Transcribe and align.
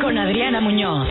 Con 0.00 0.16
Adriana 0.16 0.60
Muñoz. 0.60 1.06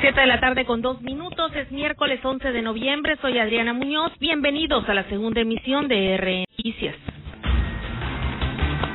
Siete 0.00 0.20
de 0.20 0.26
la 0.26 0.38
tarde 0.38 0.64
con 0.64 0.80
dos 0.82 1.02
minutos, 1.02 1.54
es 1.56 1.70
miércoles 1.72 2.20
11 2.24 2.52
de 2.52 2.62
noviembre, 2.62 3.16
soy 3.20 3.38
Adriana 3.38 3.72
Muñoz, 3.72 4.12
bienvenidos 4.20 4.88
a 4.88 4.94
la 4.94 5.02
segunda 5.08 5.40
emisión 5.40 5.88
de 5.88 6.14
R 6.14 6.44
Noticias. 6.48 6.94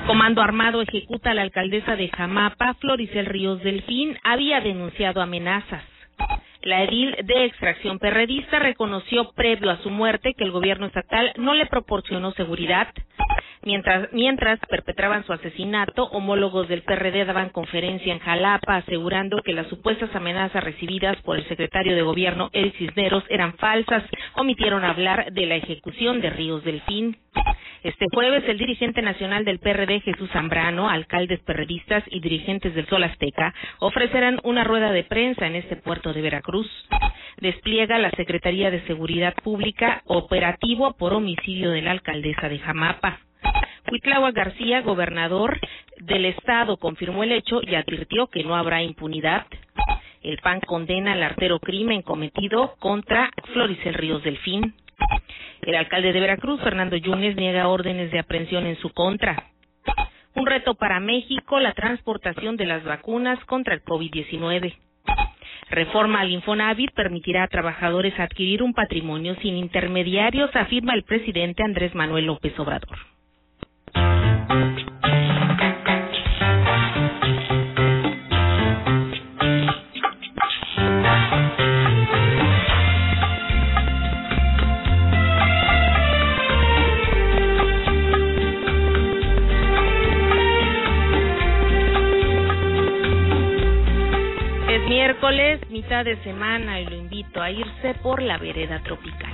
Comando 0.07 0.41
Armado 0.41 0.81
ejecuta 0.81 1.31
a 1.31 1.33
la 1.33 1.41
alcaldesa 1.41 1.97
de 1.97 2.07
Jamapa, 2.07 2.75
Floricel 2.75 3.25
Ríos 3.25 3.61
Delfín, 3.61 4.17
había 4.23 4.61
denunciado 4.61 5.21
amenazas. 5.21 5.83
La 6.67 6.83
edil 6.83 7.15
de 7.23 7.45
extracción 7.45 7.97
perredista 7.97 8.59
reconoció 8.59 9.31
previo 9.31 9.71
a 9.71 9.77
su 9.83 9.89
muerte 9.89 10.33
que 10.33 10.43
el 10.43 10.51
gobierno 10.51 10.87
estatal 10.87 11.31
no 11.37 11.53
le 11.53 11.65
proporcionó 11.65 12.33
seguridad. 12.33 12.89
Mientras, 13.63 14.11
mientras 14.11 14.59
perpetraban 14.69 15.25
su 15.25 15.31
asesinato, 15.31 16.09
homólogos 16.09 16.67
del 16.67 16.81
PRD 16.81 17.23
daban 17.23 17.51
conferencia 17.51 18.11
en 18.11 18.19
Jalapa 18.19 18.75
asegurando 18.75 19.41
que 19.43 19.53
las 19.53 19.67
supuestas 19.67 20.13
amenazas 20.13 20.61
recibidas 20.61 21.15
por 21.21 21.37
el 21.37 21.47
secretario 21.47 21.95
de 21.95 22.01
gobierno 22.01 22.49
Eric 22.51 22.75
Cisneros 22.75 23.23
eran 23.29 23.53
falsas. 23.53 24.03
Omitieron 24.35 24.83
hablar 24.83 25.31
de 25.31 25.45
la 25.45 25.55
ejecución 25.55 26.19
de 26.19 26.31
Ríos 26.31 26.65
Delfín. 26.65 27.15
Este 27.83 28.05
jueves, 28.11 28.43
el 28.47 28.57
dirigente 28.57 29.01
nacional 29.01 29.45
del 29.45 29.59
PRD, 29.59 30.01
Jesús 30.01 30.29
Zambrano, 30.31 30.89
alcaldes 30.89 31.39
perredistas 31.41 32.03
y 32.07 32.19
dirigentes 32.19 32.73
del 32.73 32.87
Sol 32.87 33.03
Azteca 33.03 33.53
ofrecerán 33.79 34.39
una 34.43 34.63
rueda 34.63 34.91
de 34.91 35.03
prensa 35.03 35.45
en 35.45 35.55
este 35.55 35.75
puerto 35.75 36.11
de 36.11 36.21
Veracruz. 36.21 36.56
Despliega 37.37 37.99
la 37.99 38.09
Secretaría 38.11 38.71
de 38.71 38.85
Seguridad 38.87 39.35
Pública 39.43 40.01
operativo 40.05 40.93
por 40.97 41.13
homicidio 41.13 41.71
de 41.71 41.81
la 41.81 41.91
alcaldesa 41.91 42.49
de 42.49 42.59
Jamapa. 42.59 43.19
Huitlahua 43.91 44.31
García, 44.31 44.81
gobernador 44.81 45.59
del 45.99 46.25
estado, 46.25 46.77
confirmó 46.77 47.23
el 47.23 47.31
hecho 47.31 47.61
y 47.61 47.75
advirtió 47.75 48.27
que 48.27 48.43
no 48.43 48.55
habrá 48.55 48.81
impunidad. 48.81 49.45
El 50.21 50.39
PAN 50.39 50.59
condena 50.61 51.13
el 51.13 51.23
artero 51.23 51.59
crimen 51.59 52.01
cometido 52.01 52.75
contra 52.79 53.29
Floricel 53.53 53.93
Ríos 53.93 54.23
Delfín. 54.23 54.73
El 55.61 55.75
alcalde 55.75 56.11
de 56.11 56.19
Veracruz, 56.19 56.61
Fernando 56.61 56.97
Yunes, 56.97 57.35
niega 57.35 57.67
órdenes 57.67 58.11
de 58.11 58.19
aprehensión 58.19 58.65
en 58.65 58.77
su 58.77 58.89
contra. 58.89 59.51
Un 60.35 60.45
reto 60.45 60.75
para 60.75 60.99
México, 60.99 61.59
la 61.59 61.73
transportación 61.73 62.57
de 62.57 62.65
las 62.65 62.83
vacunas 62.83 63.43
contra 63.45 63.73
el 63.73 63.83
COVID-19. 63.83 64.75
Reforma 65.69 66.21
al 66.21 66.31
Infonavit 66.31 66.91
permitirá 66.91 67.43
a 67.43 67.47
trabajadores 67.47 68.17
adquirir 68.19 68.63
un 68.63 68.73
patrimonio 68.73 69.35
sin 69.41 69.57
intermediarios, 69.57 70.55
afirma 70.55 70.93
el 70.93 71.03
presidente 71.03 71.63
Andrés 71.63 71.93
Manuel 71.93 72.25
López 72.25 72.57
Obrador. 72.59 73.16
Miércoles, 95.07 95.61
mitad 95.69 96.03
de 96.03 96.21
semana, 96.21 96.81
y 96.81 96.85
lo 96.85 96.97
invito 96.97 97.41
a 97.41 97.49
irse 97.49 97.93
por 98.03 98.21
la 98.21 98.37
vereda 98.37 98.83
tropical. 98.83 99.31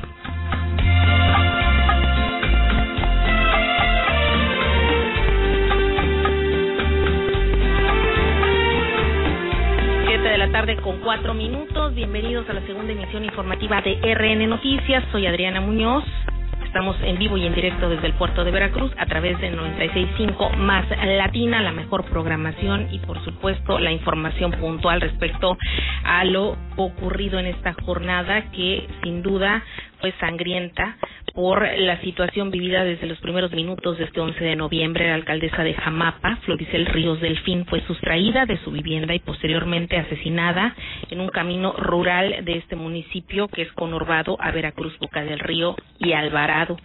Siete 10.06 10.30
de 10.30 10.38
la 10.38 10.52
tarde 10.52 10.78
con 10.78 11.00
cuatro 11.00 11.34
minutos. 11.34 11.96
Bienvenidos 11.96 12.48
a 12.52 12.54
la 12.54 12.62
segunda 12.68 12.94
emisión 12.94 13.26
informativa 13.26 13.82
de 13.82 13.96
RN 14.14 14.48
Noticias. 14.48 15.04
Soy 15.12 15.26
Adriana 15.26 15.60
Muñoz. 15.60 16.04
Estamos 16.74 16.98
en 17.04 17.20
vivo 17.20 17.38
y 17.38 17.46
en 17.46 17.54
directo 17.54 17.88
desde 17.88 18.08
el 18.08 18.14
puerto 18.14 18.44
de 18.44 18.50
Veracruz 18.50 18.92
a 18.98 19.06
través 19.06 19.40
de 19.40 19.56
96.5 19.56 20.58
más 20.58 20.90
Latina, 20.90 21.62
la 21.62 21.72
mejor 21.72 22.04
programación 22.06 22.88
y 22.92 22.98
por 22.98 23.24
supuesto 23.24 23.78
la 23.78 23.92
información 23.92 24.50
puntual 24.54 25.00
respecto 25.00 25.56
a 26.04 26.26
lo 26.26 26.58
ocurrido 26.76 27.38
en 27.38 27.46
esta 27.46 27.76
jornada 27.86 28.50
que 28.50 28.88
sin 29.04 29.22
duda 29.22 29.62
fue 30.00 30.14
sangrienta 30.20 30.98
por 31.34 31.68
la 31.80 32.00
situación 32.02 32.52
vivida 32.52 32.84
desde 32.84 33.08
los 33.08 33.20
primeros 33.20 33.52
minutos 33.52 33.98
de 33.98 34.06
este 34.06 34.22
11 34.22 34.44
de 34.44 34.56
noviembre. 34.56 35.08
La 35.08 35.16
alcaldesa 35.16 35.64
de 35.64 35.74
Jamapa, 35.74 36.38
Floricel 36.44 36.86
Ríos 36.86 37.20
Delfín, 37.22 37.66
fue 37.66 37.82
sustraída 37.88 38.46
de 38.46 38.58
su 38.58 38.72
vivienda 38.72 39.16
y 39.16 39.20
posteriormente 39.20 39.98
asesinada 39.98 40.76
en 41.10 41.20
un 41.20 41.30
camino 41.30 41.74
rural 41.74 42.46
de 42.46 42.58
este 42.58 42.76
municipio 42.76 43.48
que 43.48 43.64
es 43.64 43.72
conurbado 43.74 44.38
a 44.40 44.52
Veracruz, 44.52 44.98
Boca 45.00 45.24
del 45.24 45.40
Río 45.40 45.76
y 46.00 46.14
Alvarado. 46.14 46.78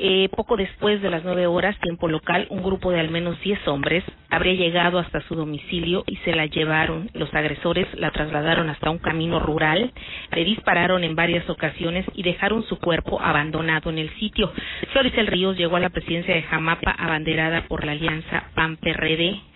Eh, 0.00 0.28
poco 0.36 0.56
después 0.56 1.02
de 1.02 1.10
las 1.10 1.24
nueve 1.24 1.48
horas, 1.48 1.76
tiempo 1.80 2.06
local, 2.06 2.46
un 2.50 2.62
grupo 2.62 2.92
de 2.92 3.00
al 3.00 3.10
menos 3.10 3.40
diez 3.40 3.58
hombres 3.66 4.04
habría 4.30 4.54
llegado 4.54 5.00
hasta 5.00 5.20
su 5.22 5.34
domicilio 5.34 6.04
y 6.06 6.16
se 6.18 6.36
la 6.36 6.46
llevaron. 6.46 7.10
Los 7.14 7.34
agresores 7.34 7.86
la 7.94 8.12
trasladaron 8.12 8.70
hasta 8.70 8.90
un 8.90 8.98
camino 8.98 9.40
rural, 9.40 9.92
le 10.30 10.44
dispararon 10.44 11.02
en 11.02 11.16
varias 11.16 11.50
ocasiones 11.50 12.06
y 12.14 12.22
dejaron 12.22 12.62
su 12.64 12.78
cuerpo 12.78 13.20
abandonado 13.20 13.90
en 13.90 13.98
el 13.98 14.10
sitio. 14.20 14.52
Floricel 14.92 15.26
Ríos 15.26 15.56
llegó 15.56 15.74
a 15.74 15.80
la 15.80 15.90
presidencia 15.90 16.32
de 16.32 16.42
Jamapa 16.42 16.92
abanderada 16.92 17.66
por 17.66 17.84
la 17.84 17.92
alianza 17.92 18.44
PAN-PRD 18.54 19.47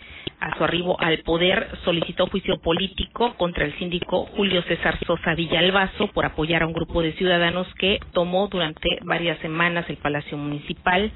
a 0.42 0.56
su 0.56 0.64
arribo 0.64 1.00
al 1.00 1.19
poder, 1.19 1.69
solicitó 1.84 2.26
juicio 2.26 2.60
político 2.60 3.34
contra 3.36 3.64
el 3.64 3.78
síndico 3.78 4.26
Julio 4.36 4.60
César 4.62 4.98
Sosa 5.06 5.36
Villalbazo 5.36 6.08
por 6.08 6.25
apoyar 6.25 6.64
a 6.64 6.66
un 6.66 6.72
grupo 6.72 7.00
de 7.00 7.12
ciudadanos 7.12 7.69
que 7.78 8.00
tomó 8.12 8.48
durante 8.48 8.98
varias 9.04 9.38
semanas 9.38 9.88
el 9.88 9.98
Palacio 9.98 10.36
Municipal. 10.36 11.12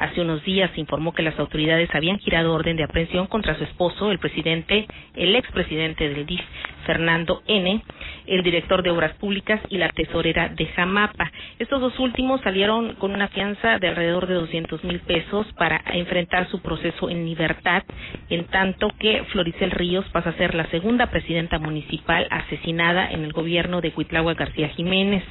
Hace 0.00 0.22
unos 0.22 0.42
días 0.44 0.70
se 0.74 0.80
informó 0.80 1.12
que 1.12 1.22
las 1.22 1.38
autoridades 1.38 1.94
habían 1.94 2.18
girado 2.20 2.54
orden 2.54 2.74
de 2.78 2.84
aprehensión 2.84 3.26
contra 3.26 3.54
su 3.58 3.64
esposo, 3.64 4.10
el 4.10 4.18
presidente, 4.18 4.86
el 5.14 5.36
expresidente 5.36 6.08
del 6.08 6.24
DIF, 6.24 6.40
Fernando 6.86 7.42
N., 7.46 7.82
el 8.26 8.42
director 8.42 8.82
de 8.82 8.88
Obras 8.88 9.14
Públicas 9.16 9.60
y 9.68 9.76
la 9.76 9.90
tesorera 9.90 10.48
de 10.48 10.64
Jamapa. 10.68 11.30
Estos 11.58 11.82
dos 11.82 11.98
últimos 11.98 12.40
salieron 12.40 12.94
con 12.94 13.12
una 13.12 13.28
fianza 13.28 13.78
de 13.78 13.88
alrededor 13.88 14.26
de 14.26 14.36
200 14.36 14.82
mil 14.84 15.00
pesos 15.00 15.46
para 15.58 15.82
enfrentar 15.92 16.48
su 16.48 16.62
proceso 16.62 17.10
en 17.10 17.26
libertad, 17.26 17.82
en 18.30 18.46
tanto 18.46 18.88
que 18.98 19.24
Floricel 19.24 19.70
Ríos 19.70 20.06
pasa 20.12 20.30
a 20.30 20.36
ser 20.38 20.54
la 20.54 20.64
segunda 20.70 21.08
presidenta 21.08 21.58
municipal 21.58 22.26
asesinada 22.30 23.10
en 23.10 23.22
el 23.24 23.32
gobierno 23.32 23.82
de 23.82 23.92
Huitlahua 23.94 24.32
García 24.32 24.70
Jiménez. 24.70 25.24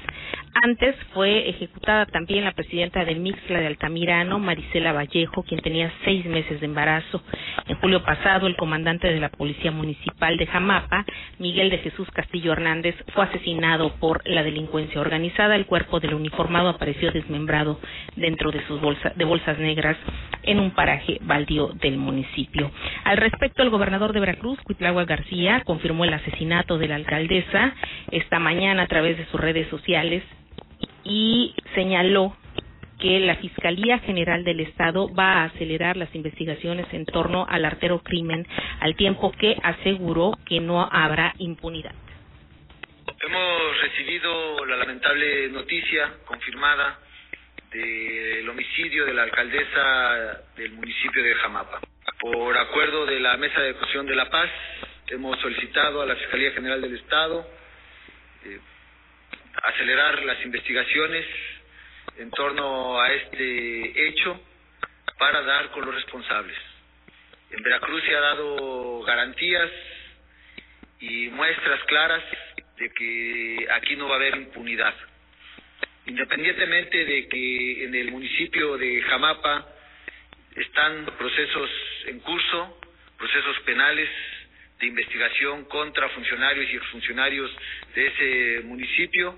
Antes 0.53 0.95
fue 1.13 1.47
ejecutada 1.47 2.05
también 2.07 2.43
la 2.43 2.51
presidenta 2.51 3.05
de 3.05 3.15
Mixla 3.15 3.59
de 3.59 3.67
Altamirano, 3.67 4.39
Marisela 4.39 4.91
Vallejo, 4.91 5.43
quien 5.43 5.61
tenía 5.61 5.91
seis 6.03 6.25
meses 6.25 6.59
de 6.59 6.65
embarazo. 6.65 7.23
En 7.67 7.77
julio 7.77 8.03
pasado, 8.03 8.47
el 8.47 8.57
comandante 8.57 9.07
de 9.07 9.19
la 9.19 9.29
Policía 9.29 9.71
Municipal 9.71 10.37
de 10.37 10.47
Jamapa, 10.47 11.05
Miguel 11.37 11.69
de 11.69 11.77
Jesús 11.77 12.09
Castillo 12.11 12.51
Hernández, 12.51 12.95
fue 13.13 13.25
asesinado 13.25 13.93
por 13.99 14.27
la 14.27 14.43
delincuencia 14.43 14.99
organizada. 14.99 15.55
El 15.55 15.65
cuerpo 15.65 15.99
del 15.99 16.15
uniformado 16.15 16.69
apareció 16.69 17.11
desmembrado 17.11 17.79
dentro 18.15 18.51
de 18.51 18.65
sus 18.65 18.81
bolsas, 18.81 19.15
de 19.15 19.25
bolsas 19.25 19.59
negras 19.59 19.97
en 20.43 20.59
un 20.59 20.71
paraje 20.71 21.19
baldío 21.21 21.67
del 21.75 21.97
municipio. 21.97 22.71
Al 23.03 23.17
respecto, 23.17 23.61
el 23.61 23.69
gobernador 23.69 24.13
de 24.13 24.19
Veracruz, 24.19 24.59
Cuitlagua 24.63 25.05
García, 25.05 25.61
confirmó 25.63 26.05
el 26.05 26.13
asesinato 26.13 26.77
de 26.77 26.87
la 26.87 26.95
alcaldesa 26.95 27.73
esta 28.11 28.39
mañana 28.39 28.83
a 28.83 28.87
través 28.87 29.17
de 29.17 29.25
sus 29.27 29.39
redes 29.39 29.67
sociales 29.69 30.23
y 31.03 31.55
señaló 31.75 32.35
que 32.99 33.19
la 33.19 33.37
Fiscalía 33.37 33.99
General 33.99 34.43
del 34.43 34.59
Estado 34.59 35.13
va 35.13 35.37
a 35.37 35.43
acelerar 35.45 35.95
las 35.95 36.13
investigaciones 36.13 36.85
en 36.91 37.05
torno 37.05 37.45
al 37.49 37.63
artero 37.63 37.99
crimen, 37.99 38.45
al 38.81 38.95
tiempo 38.95 39.31
que 39.31 39.55
aseguró 39.63 40.37
que 40.45 40.59
no 40.59 40.81
habrá 40.91 41.33
impunidad. 41.37 41.95
Hemos 43.21 43.81
recibido 43.81 44.65
la 44.65 44.77
lamentable 44.77 45.49
noticia 45.49 46.13
confirmada 46.25 46.99
del 47.71 48.49
homicidio 48.49 49.05
de 49.05 49.13
la 49.13 49.23
alcaldesa 49.23 50.41
del 50.57 50.73
municipio 50.73 51.23
de 51.23 51.35
Jamapa. 51.35 51.79
Por 52.19 52.57
acuerdo 52.57 53.05
de 53.05 53.19
la 53.19 53.37
Mesa 53.37 53.61
de 53.61 53.69
Discusión 53.69 54.05
de 54.07 54.15
la 54.15 54.29
Paz, 54.29 54.49
hemos 55.07 55.39
solicitado 55.39 56.01
a 56.01 56.05
la 56.05 56.15
Fiscalía 56.15 56.51
General 56.51 56.81
del 56.81 56.95
Estado 56.95 57.45
eh, 58.45 58.59
acelerar 59.63 60.23
las 60.23 60.43
investigaciones 60.43 61.25
en 62.17 62.31
torno 62.31 62.99
a 63.01 63.11
este 63.13 64.07
hecho 64.07 64.39
para 65.17 65.41
dar 65.41 65.71
con 65.71 65.85
los 65.85 65.95
responsables. 65.95 66.57
En 67.51 67.63
Veracruz 67.63 68.03
se 68.03 68.15
ha 68.15 68.19
dado 68.19 69.01
garantías 69.03 69.69
y 70.99 71.29
muestras 71.29 71.83
claras 71.85 72.23
de 72.77 72.89
que 72.91 73.67
aquí 73.71 73.95
no 73.95 74.07
va 74.07 74.15
a 74.15 74.17
haber 74.17 74.35
impunidad. 74.35 74.93
Independientemente 76.05 77.05
de 77.05 77.27
que 77.27 77.83
en 77.85 77.95
el 77.95 78.11
municipio 78.11 78.77
de 78.77 79.01
Jamapa 79.03 79.67
están 80.55 81.05
procesos 81.17 81.69
en 82.05 82.19
curso 82.19 82.79
procesos 83.17 83.59
penales 83.61 84.09
de 84.79 84.87
investigación 84.87 85.65
contra 85.65 86.09
funcionarios 86.09 86.71
y 86.71 86.77
exfuncionarios 86.77 87.51
de 87.95 88.07
ese 88.07 88.63
municipio. 88.65 89.37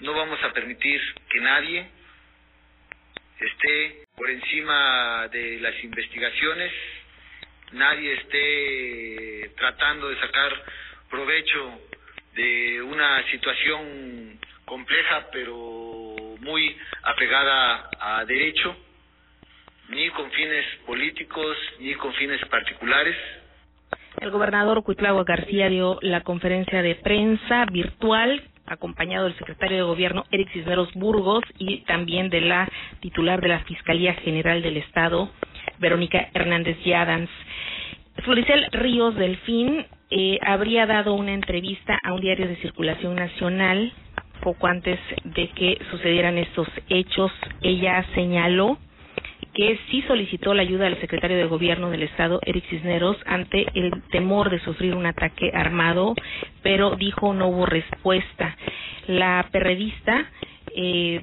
No 0.00 0.14
vamos 0.14 0.42
a 0.42 0.52
permitir 0.52 1.00
que 1.28 1.40
nadie 1.40 1.86
esté 3.38 4.06
por 4.16 4.30
encima 4.30 5.28
de 5.28 5.60
las 5.60 5.82
investigaciones, 5.84 6.72
nadie 7.72 8.14
esté 8.14 9.50
tratando 9.56 10.08
de 10.08 10.20
sacar 10.20 10.64
provecho 11.10 11.80
de 12.34 12.82
una 12.82 13.22
situación 13.30 14.38
compleja 14.64 15.28
pero 15.32 16.36
muy 16.40 16.76
apegada 17.02 17.90
a 18.00 18.24
derecho, 18.24 18.76
ni 19.88 20.08
con 20.10 20.30
fines 20.32 20.64
políticos 20.86 21.56
ni 21.80 21.94
con 21.94 22.12
fines 22.14 22.40
particulares. 22.46 23.16
El 24.20 24.30
gobernador 24.32 24.82
Cuitlagua 24.82 25.22
García 25.24 25.68
dio 25.68 25.98
la 26.02 26.22
conferencia 26.22 26.82
de 26.82 26.96
prensa 26.96 27.64
virtual 27.66 28.42
acompañado 28.66 29.24
del 29.24 29.36
secretario 29.38 29.76
de 29.76 29.82
Gobierno 29.84 30.24
Eric 30.30 30.50
Cisneros 30.52 30.92
Burgos 30.94 31.44
y 31.58 31.78
también 31.84 32.28
de 32.28 32.40
la 32.40 32.68
titular 33.00 33.40
de 33.40 33.48
la 33.48 33.60
Fiscalía 33.60 34.14
General 34.14 34.60
del 34.60 34.76
Estado, 34.76 35.30
Verónica 35.78 36.28
Hernández 36.34 36.76
Yadans. 36.84 37.30
Floricel 38.24 38.66
Ríos 38.72 39.14
Delfín 39.14 39.86
eh, 40.10 40.38
habría 40.42 40.86
dado 40.86 41.14
una 41.14 41.32
entrevista 41.32 41.98
a 42.02 42.12
un 42.12 42.20
diario 42.20 42.48
de 42.48 42.56
circulación 42.56 43.14
nacional 43.14 43.92
poco 44.42 44.66
antes 44.66 44.98
de 45.24 45.48
que 45.50 45.78
sucedieran 45.90 46.38
estos 46.38 46.68
hechos. 46.88 47.30
Ella 47.62 48.04
señaló 48.14 48.78
que 49.54 49.78
sí 49.90 50.02
solicitó 50.02 50.54
la 50.54 50.62
ayuda 50.62 50.84
del 50.84 51.00
secretario 51.00 51.36
de 51.36 51.46
Gobierno 51.46 51.90
del 51.90 52.02
Estado, 52.02 52.40
Eric 52.44 52.64
Cisneros, 52.68 53.16
ante 53.26 53.66
el 53.74 53.90
temor 54.10 54.50
de 54.50 54.60
sufrir 54.60 54.94
un 54.94 55.06
ataque 55.06 55.50
armado, 55.54 56.14
pero 56.62 56.96
dijo 56.96 57.32
no 57.34 57.48
hubo 57.48 57.66
respuesta. 57.66 58.56
La 59.06 59.48
periodista 59.50 60.26
eh, 60.74 61.22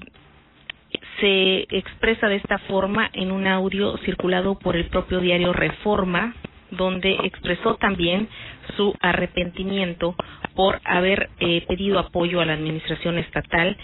se 1.20 1.66
expresa 1.70 2.28
de 2.28 2.38
esta 2.38 2.58
forma 2.60 3.10
en 3.14 3.32
un 3.32 3.48
audio 3.48 3.98
circulado 4.00 4.58
por 4.60 4.76
el 4.76 4.86
propio 4.86 5.20
diario 5.20 5.54
Reforma, 5.54 6.36
donde 6.72 7.12
expresó 7.24 7.76
también 7.76 8.28
su 8.76 8.94
arrepentimiento 9.00 10.16
por 10.56 10.82
haber 10.84 11.30
eh, 11.40 11.64
pedido 11.68 12.00
apoyo 12.00 12.42
a 12.42 12.46
la 12.46 12.54
administración 12.54 13.18
estatal 13.18 13.78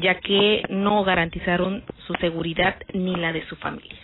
ya 0.00 0.20
que 0.20 0.62
no 0.68 1.04
garantizaron 1.04 1.84
su 2.06 2.14
seguridad 2.14 2.76
ni 2.92 3.16
la 3.16 3.32
de 3.32 3.46
su 3.46 3.56
familia. 3.56 3.98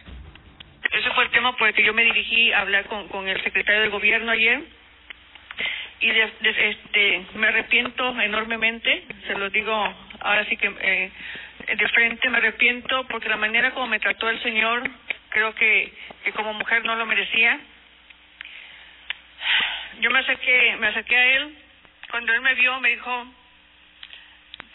Ese 0.93 1.11
fue 1.11 1.25
el 1.25 1.31
tema 1.31 1.57
por 1.57 1.69
el 1.69 1.75
que 1.75 1.85
yo 1.85 1.93
me 1.93 2.05
dirigí 2.05 2.53
a 2.53 2.61
hablar 2.61 2.87
con, 2.87 3.29
el 3.29 3.43
secretario 3.43 3.83
del 3.83 3.91
gobierno 3.91 4.31
ayer 4.31 4.63
y 6.01 6.11
de, 6.11 6.31
este, 6.43 7.27
me 7.35 7.49
arrepiento 7.49 8.21
enormemente, 8.21 9.05
se 9.27 9.35
lo 9.37 9.51
digo 9.51 9.73
ahora 10.21 10.45
sí 10.45 10.57
que 10.57 10.73
eh, 10.81 11.11
de 11.75 11.89
frente 11.89 12.29
me 12.29 12.39
arrepiento 12.39 13.07
porque 13.09 13.29
la 13.29 13.37
manera 13.37 13.73
como 13.73 13.87
me 13.87 13.99
trató 13.99 14.29
el 14.29 14.41
señor 14.43 14.83
creo 15.31 15.55
que, 15.55 15.93
que 16.25 16.33
como 16.33 16.55
mujer 16.55 16.85
no 16.85 16.97
lo 16.97 17.05
merecía. 17.07 17.59
Yo 20.01 20.11
me 20.11 20.21
acerqué, 20.21 20.77
me 20.79 20.89
acerqué 20.89 21.17
a 21.17 21.37
él, 21.37 21.59
cuando 22.11 22.33
él 22.33 22.41
me 22.41 22.55
vio 22.55 22.81
me 22.81 22.91
dijo, 22.91 23.27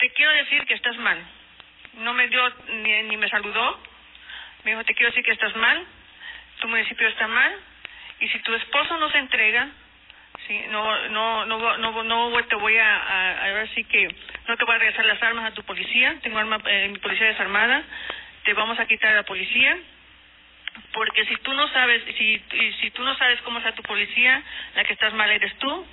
te 0.01 0.09
quiero 0.09 0.31
decir 0.31 0.65
que 0.65 0.73
estás 0.73 0.97
mal. 0.97 1.17
No 1.99 2.13
me 2.13 2.27
dio 2.27 2.41
ni, 2.73 3.03
ni 3.03 3.17
me 3.17 3.29
saludó. 3.29 3.79
Me 4.63 4.71
dijo, 4.71 4.83
te 4.83 4.95
quiero 4.95 5.11
decir 5.11 5.23
que 5.23 5.31
estás 5.31 5.55
mal, 5.55 5.85
tu 6.59 6.67
municipio 6.67 7.07
está 7.07 7.27
mal, 7.27 7.55
y 8.19 8.27
si 8.27 8.39
tu 8.39 8.53
esposo 8.53 8.97
no 8.97 9.09
se 9.09 9.17
entrega, 9.17 9.67
sí, 10.47 10.65
no, 10.69 11.09
no, 11.09 11.45
no, 11.45 11.77
no, 11.77 12.03
no 12.03 12.43
te 12.45 12.55
voy 12.55 12.77
a, 12.77 13.43
a, 13.43 13.53
ver 13.53 13.69
si 13.69 13.83
que 13.85 14.07
no 14.47 14.57
te 14.57 14.65
voy 14.65 14.75
a 14.75 14.77
regresar 14.79 15.05
las 15.05 15.21
armas 15.23 15.45
a 15.45 15.53
tu 15.55 15.63
policía, 15.63 16.15
tengo 16.21 16.37
arma, 16.37 16.59
eh, 16.65 16.89
mi 16.91 16.99
policía 16.99 17.27
desarmada, 17.27 17.83
te 18.43 18.53
vamos 18.53 18.79
a 18.79 18.85
quitar 18.85 19.13
a 19.13 19.15
la 19.17 19.23
policía, 19.23 19.77
porque 20.93 21.25
si 21.25 21.35
tú 21.37 21.53
no 21.53 21.67
sabes, 21.69 22.03
si, 22.17 22.43
si 22.79 22.91
tú 22.91 23.03
no 23.03 23.15
sabes 23.17 23.41
cómo 23.41 23.57
está 23.57 23.73
tu 23.73 23.83
policía, 23.83 24.43
la 24.75 24.83
que 24.83 24.93
estás 24.93 25.13
mal 25.13 25.31
eres 25.31 25.57
tú, 25.57 25.87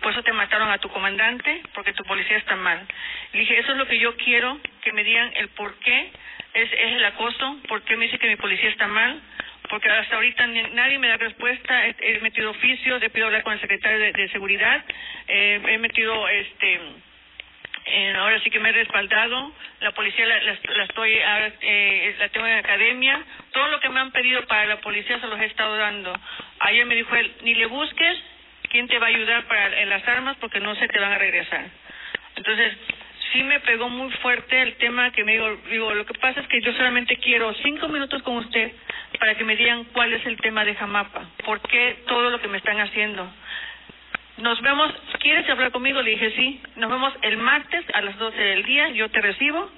por 0.00 0.12
eso 0.12 0.22
te 0.22 0.32
mataron 0.32 0.70
a 0.70 0.78
tu 0.78 0.88
comandante, 0.88 1.62
porque 1.74 1.92
tu 1.92 2.04
policía 2.04 2.36
está 2.36 2.56
mal. 2.56 2.86
Le 3.32 3.40
dije, 3.40 3.58
eso 3.58 3.72
es 3.72 3.78
lo 3.78 3.86
que 3.86 3.98
yo 3.98 4.16
quiero, 4.16 4.58
que 4.82 4.92
me 4.92 5.04
digan 5.04 5.32
el 5.36 5.48
por 5.48 5.74
qué 5.80 6.10
es, 6.54 6.72
es 6.72 6.92
el 6.92 7.04
acoso, 7.04 7.58
por 7.68 7.82
qué 7.82 7.96
me 7.96 8.06
dice 8.06 8.18
que 8.18 8.28
mi 8.28 8.36
policía 8.36 8.70
está 8.70 8.86
mal, 8.86 9.20
porque 9.68 9.90
hasta 9.90 10.16
ahorita 10.16 10.46
nadie 10.46 10.98
me 10.98 11.08
da 11.08 11.16
respuesta, 11.16 11.86
he, 11.86 12.20
metido 12.20 12.50
oficios, 12.50 13.02
he 13.02 13.10
pedido 13.10 13.26
hablar 13.26 13.42
con 13.42 13.52
el 13.52 13.60
secretario 13.60 13.98
de, 13.98 14.28
Seguridad, 14.28 14.84
eh, 15.28 15.60
he 15.66 15.78
metido, 15.78 16.28
este, 16.28 16.80
eh, 17.86 18.14
ahora 18.16 18.40
sí 18.40 18.50
que 18.50 18.60
me 18.60 18.70
he 18.70 18.72
respaldado, 18.72 19.52
la 19.80 19.92
policía 19.92 20.26
la, 20.26 20.40
la, 20.42 20.84
estoy, 20.84 21.18
ahora, 21.20 21.52
eh, 21.60 22.14
la 22.18 22.28
tengo 22.30 22.46
en 22.46 22.58
academia, 22.58 23.22
todo 23.52 23.68
lo 23.68 23.80
que 23.80 23.88
me 23.88 24.00
han 24.00 24.10
pedido 24.12 24.46
para 24.46 24.66
la 24.66 24.80
policía 24.80 25.20
se 25.20 25.26
los 25.26 25.40
he 25.40 25.46
estado 25.46 25.76
dando. 25.76 26.12
Ayer 26.60 26.86
me 26.86 26.94
dijo 26.94 27.14
él, 27.14 27.32
ni 27.42 27.54
le 27.54 27.66
busques, 27.66 28.18
quién 28.68 28.88
te 28.88 28.98
va 28.98 29.06
a 29.06 29.10
ayudar 29.10 29.44
para 29.44 29.80
en 29.80 29.88
las 29.88 30.06
armas 30.08 30.36
porque 30.40 30.60
no 30.60 30.74
se 30.74 30.88
te 30.88 30.98
van 30.98 31.12
a 31.12 31.18
regresar. 31.18 31.64
Entonces, 32.36 32.76
sí 33.32 33.42
me 33.42 33.60
pegó 33.60 33.88
muy 33.88 34.10
fuerte 34.12 34.60
el 34.62 34.74
tema 34.76 35.10
que 35.10 35.24
me 35.24 35.32
digo, 35.32 35.56
digo, 35.70 35.94
lo 35.94 36.06
que 36.06 36.18
pasa 36.18 36.40
es 36.40 36.48
que 36.48 36.60
yo 36.60 36.72
solamente 36.72 37.16
quiero 37.16 37.52
cinco 37.62 37.88
minutos 37.88 38.22
con 38.22 38.36
usted 38.36 38.72
para 39.18 39.34
que 39.34 39.44
me 39.44 39.56
digan 39.56 39.84
cuál 39.92 40.12
es 40.12 40.24
el 40.26 40.36
tema 40.38 40.64
de 40.64 40.74
Jamapa, 40.74 41.24
por 41.44 41.60
qué 41.60 42.02
todo 42.06 42.30
lo 42.30 42.40
que 42.40 42.48
me 42.48 42.58
están 42.58 42.78
haciendo. 42.80 43.30
Nos 44.38 44.60
vemos, 44.60 44.92
¿quieres 45.20 45.48
hablar 45.48 45.70
conmigo? 45.70 46.02
Le 46.02 46.10
dije 46.10 46.32
sí, 46.36 46.60
nos 46.76 46.90
vemos 46.90 47.14
el 47.22 47.38
martes 47.38 47.84
a 47.94 48.02
las 48.02 48.18
12 48.18 48.36
del 48.36 48.64
día, 48.64 48.88
yo 48.90 49.08
te 49.10 49.20
recibo 49.20 49.70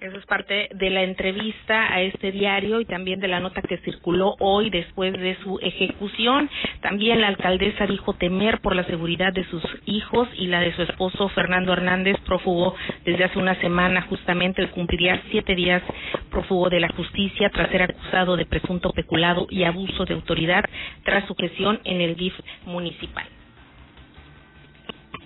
eso 0.00 0.18
es 0.18 0.26
parte 0.26 0.68
de 0.74 0.90
la 0.90 1.02
entrevista 1.02 1.92
a 1.92 2.02
este 2.02 2.32
diario 2.32 2.80
y 2.80 2.84
también 2.84 3.20
de 3.20 3.28
la 3.28 3.40
nota 3.40 3.62
que 3.62 3.78
circuló 3.78 4.34
hoy 4.40 4.68
después 4.70 5.12
de 5.12 5.36
su 5.42 5.58
ejecución. 5.60 6.50
También 6.80 7.20
la 7.20 7.28
alcaldesa 7.28 7.86
dijo 7.86 8.14
temer 8.14 8.60
por 8.60 8.74
la 8.74 8.84
seguridad 8.84 9.32
de 9.32 9.44
sus 9.44 9.62
hijos 9.86 10.28
y 10.34 10.48
la 10.48 10.60
de 10.60 10.74
su 10.74 10.82
esposo 10.82 11.28
Fernando 11.30 11.72
Hernández, 11.72 12.16
prófugo 12.26 12.74
desde 13.04 13.24
hace 13.24 13.38
una 13.38 13.54
semana. 13.60 14.02
Justamente 14.02 14.62
él 14.62 14.70
cumpliría 14.70 15.22
siete 15.30 15.54
días 15.54 15.82
prófugo 16.30 16.68
de 16.68 16.80
la 16.80 16.88
justicia 16.88 17.50
tras 17.50 17.70
ser 17.70 17.82
acusado 17.82 18.36
de 18.36 18.46
presunto 18.46 18.92
peculado 18.92 19.46
y 19.50 19.64
abuso 19.64 20.04
de 20.04 20.14
autoridad 20.14 20.64
tras 21.04 21.26
su 21.26 21.34
gestión 21.34 21.80
en 21.84 22.00
el 22.00 22.16
DIF 22.16 22.34
municipal 22.64 23.35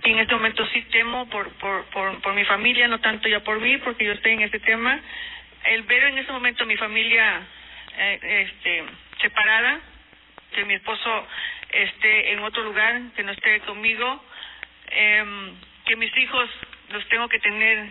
en 0.04 0.18
este 0.18 0.34
momento 0.34 0.66
sí 0.72 0.82
temo 0.90 1.28
por, 1.28 1.52
por, 1.54 1.84
por, 1.86 2.20
por 2.22 2.34
mi 2.34 2.44
familia, 2.44 2.88
no 2.88 3.00
tanto 3.00 3.28
ya 3.28 3.40
por 3.40 3.60
mí, 3.60 3.76
porque 3.78 4.04
yo 4.04 4.12
estoy 4.12 4.32
en 4.32 4.42
este 4.42 4.60
tema. 4.60 4.98
El 5.64 5.82
ver 5.82 6.04
en 6.04 6.18
este 6.18 6.32
momento 6.32 6.64
mi 6.64 6.76
familia 6.76 7.42
eh, 7.98 8.46
este, 8.48 8.84
separada, 9.20 9.80
que 10.54 10.64
mi 10.64 10.74
esposo 10.74 11.26
esté 11.70 12.32
en 12.32 12.40
otro 12.40 12.62
lugar, 12.62 13.00
que 13.14 13.22
no 13.22 13.32
esté 13.32 13.60
conmigo, 13.60 14.24
eh, 14.90 15.52
que 15.84 15.96
mis 15.96 16.16
hijos 16.16 16.48
los 16.90 17.06
tengo 17.08 17.28
que 17.28 17.38
tener 17.38 17.88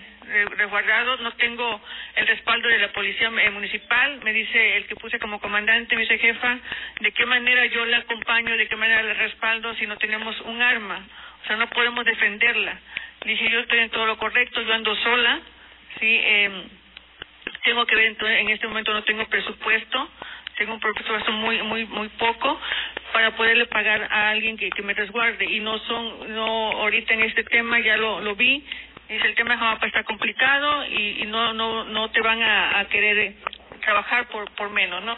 resguardados, 0.58 1.22
no 1.22 1.32
tengo 1.34 1.82
el 2.16 2.28
respaldo 2.28 2.68
de 2.68 2.78
la 2.80 2.92
policía 2.92 3.32
eh, 3.42 3.50
municipal, 3.50 4.20
me 4.24 4.34
dice 4.34 4.78
el 4.78 4.88
que 4.88 4.96
puse 4.96 5.20
como 5.20 5.40
comandante, 5.40 5.96
me 5.96 6.02
dice 6.02 6.18
jefa, 6.18 6.58
de 7.00 7.12
qué 7.14 7.26
manera 7.26 7.66
yo 7.68 7.86
le 7.86 7.96
acompaño, 7.96 8.58
de 8.58 8.68
qué 8.68 8.76
manera 8.76 9.02
le 9.04 9.14
respaldo 9.14 9.74
si 9.76 9.88
no 9.88 9.98
tenemos 9.98 10.40
un 10.42 10.62
arma 10.62 11.06
sea, 11.50 11.58
no 11.58 11.70
podemos 11.70 12.06
defenderla. 12.06 12.80
Dice, 13.26 13.50
yo 13.50 13.60
estoy 13.60 13.80
en 13.80 13.90
todo 13.90 14.06
lo 14.06 14.18
correcto, 14.18 14.62
yo 14.62 14.74
ando 14.74 14.96
sola, 14.96 15.40
sí, 16.00 16.20
eh, 16.24 16.64
tengo 17.64 17.86
que 17.86 17.96
ver, 17.96 18.16
en 18.22 18.50
este 18.50 18.68
momento 18.68 18.94
no 18.94 19.04
tengo 19.04 19.26
presupuesto, 19.26 20.10
tengo 20.58 20.74
un 20.76 20.80
presupuesto 20.80 21.32
muy, 21.32 21.62
muy, 21.64 21.86
muy 21.86 22.08
poco 22.10 22.60
para 23.12 23.36
poderle 23.36 23.66
pagar 23.66 24.04
a 24.04 24.30
alguien 24.30 24.58
que, 24.58 24.70
me 24.84 24.94
resguarde 24.94 25.46
y 25.46 25.60
no 25.60 25.78
son, 25.80 26.34
no, 26.34 26.72
ahorita 26.72 27.14
en 27.14 27.24
este 27.24 27.44
tema 27.44 27.80
ya 27.80 27.98
lo, 27.98 28.36
vi, 28.36 28.64
dice 29.10 29.28
el 29.28 29.36
tema 29.36 29.54
de 29.54 29.58
Jamapa 29.60 29.88
está 29.88 30.04
complicado 30.04 30.86
y, 30.86 31.24
y 31.24 31.26
no, 31.26 31.54
no, 31.54 31.84
no 31.86 32.12
te 32.12 32.22
van 32.22 32.42
a, 32.42 32.80
a 32.80 32.86
querer 32.86 33.34
trabajar 33.82 34.28
por, 34.28 34.50
por 34.52 34.70
menos, 34.70 35.04
¿no? 35.04 35.18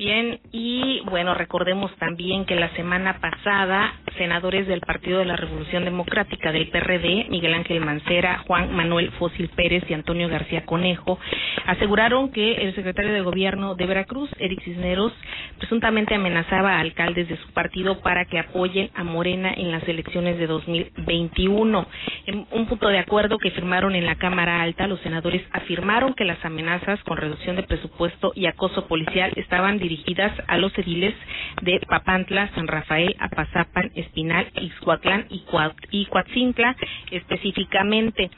Bien, 0.00 0.40
y 0.50 1.02
bueno, 1.10 1.34
recordemos 1.34 1.94
también 1.96 2.46
que 2.46 2.54
la 2.54 2.70
semana 2.70 3.20
pasada, 3.20 3.92
senadores 4.16 4.66
del 4.66 4.80
Partido 4.80 5.18
de 5.18 5.26
la 5.26 5.36
Revolución 5.36 5.84
Democrática 5.84 6.52
del 6.52 6.68
PRD, 6.70 7.26
Miguel 7.28 7.52
Ángel 7.52 7.84
Mancera, 7.84 8.42
Juan 8.46 8.74
Manuel 8.74 9.10
Fósil 9.18 9.50
Pérez 9.54 9.84
y 9.90 9.92
Antonio 9.92 10.30
García 10.30 10.64
Conejo, 10.64 11.18
aseguraron 11.66 12.32
que 12.32 12.54
el 12.62 12.74
secretario 12.74 13.12
de 13.12 13.20
Gobierno 13.20 13.74
de 13.74 13.84
Veracruz, 13.84 14.30
Eric 14.38 14.62
Cisneros, 14.62 15.12
presuntamente 15.58 16.14
amenazaba 16.14 16.76
a 16.76 16.80
alcaldes 16.80 17.28
de 17.28 17.36
su 17.36 17.52
partido 17.52 18.00
para 18.00 18.24
que 18.24 18.38
apoyen 18.38 18.88
a 18.94 19.04
Morena 19.04 19.52
en 19.54 19.70
las 19.70 19.86
elecciones 19.86 20.38
de 20.38 20.46
2021. 20.46 21.86
En 22.24 22.46
un 22.52 22.66
punto 22.66 22.88
de 22.88 23.00
acuerdo 23.00 23.36
que 23.36 23.50
firmaron 23.50 23.94
en 23.94 24.06
la 24.06 24.14
Cámara 24.14 24.62
Alta, 24.62 24.86
los 24.86 25.00
senadores 25.00 25.42
afirmaron 25.52 26.14
que 26.14 26.24
las 26.24 26.42
amenazas 26.42 26.98
con 27.04 27.18
reducción 27.18 27.56
de 27.56 27.64
presupuesto 27.64 28.32
y 28.34 28.46
acoso 28.46 28.86
policial 28.88 29.30
estaban 29.36 29.78
dirigidas 29.90 30.32
a 30.46 30.56
los 30.56 30.76
ediles 30.78 31.14
de 31.62 31.80
Papantla, 31.80 32.48
San 32.54 32.68
Rafael, 32.68 33.16
Apazapan, 33.18 33.90
Espinal, 33.96 34.46
Ixhuatlán 34.54 35.26
y 35.28 36.06
Coatzintla 36.06 36.76
específicamente. 37.10 38.30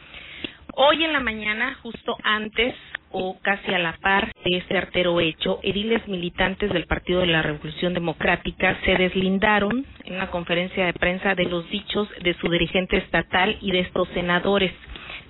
Hoy 0.74 1.04
en 1.04 1.12
la 1.12 1.20
mañana, 1.20 1.74
justo 1.82 2.16
antes 2.24 2.74
o 3.10 3.38
casi 3.42 3.74
a 3.74 3.78
la 3.78 3.92
par 3.98 4.32
de 4.42 4.56
ese 4.56 4.78
artero 4.78 5.20
hecho, 5.20 5.60
ediles 5.62 6.08
militantes 6.08 6.72
del 6.72 6.86
Partido 6.86 7.20
de 7.20 7.26
la 7.26 7.42
Revolución 7.42 7.92
Democrática 7.92 8.78
se 8.86 8.96
deslindaron 8.96 9.84
en 10.04 10.14
una 10.14 10.30
conferencia 10.30 10.86
de 10.86 10.94
prensa 10.94 11.34
de 11.34 11.44
los 11.44 11.68
dichos 11.68 12.08
de 12.22 12.32
su 12.34 12.48
dirigente 12.48 12.96
estatal 12.96 13.58
y 13.60 13.72
de 13.72 13.80
estos 13.80 14.08
senadores. 14.14 14.72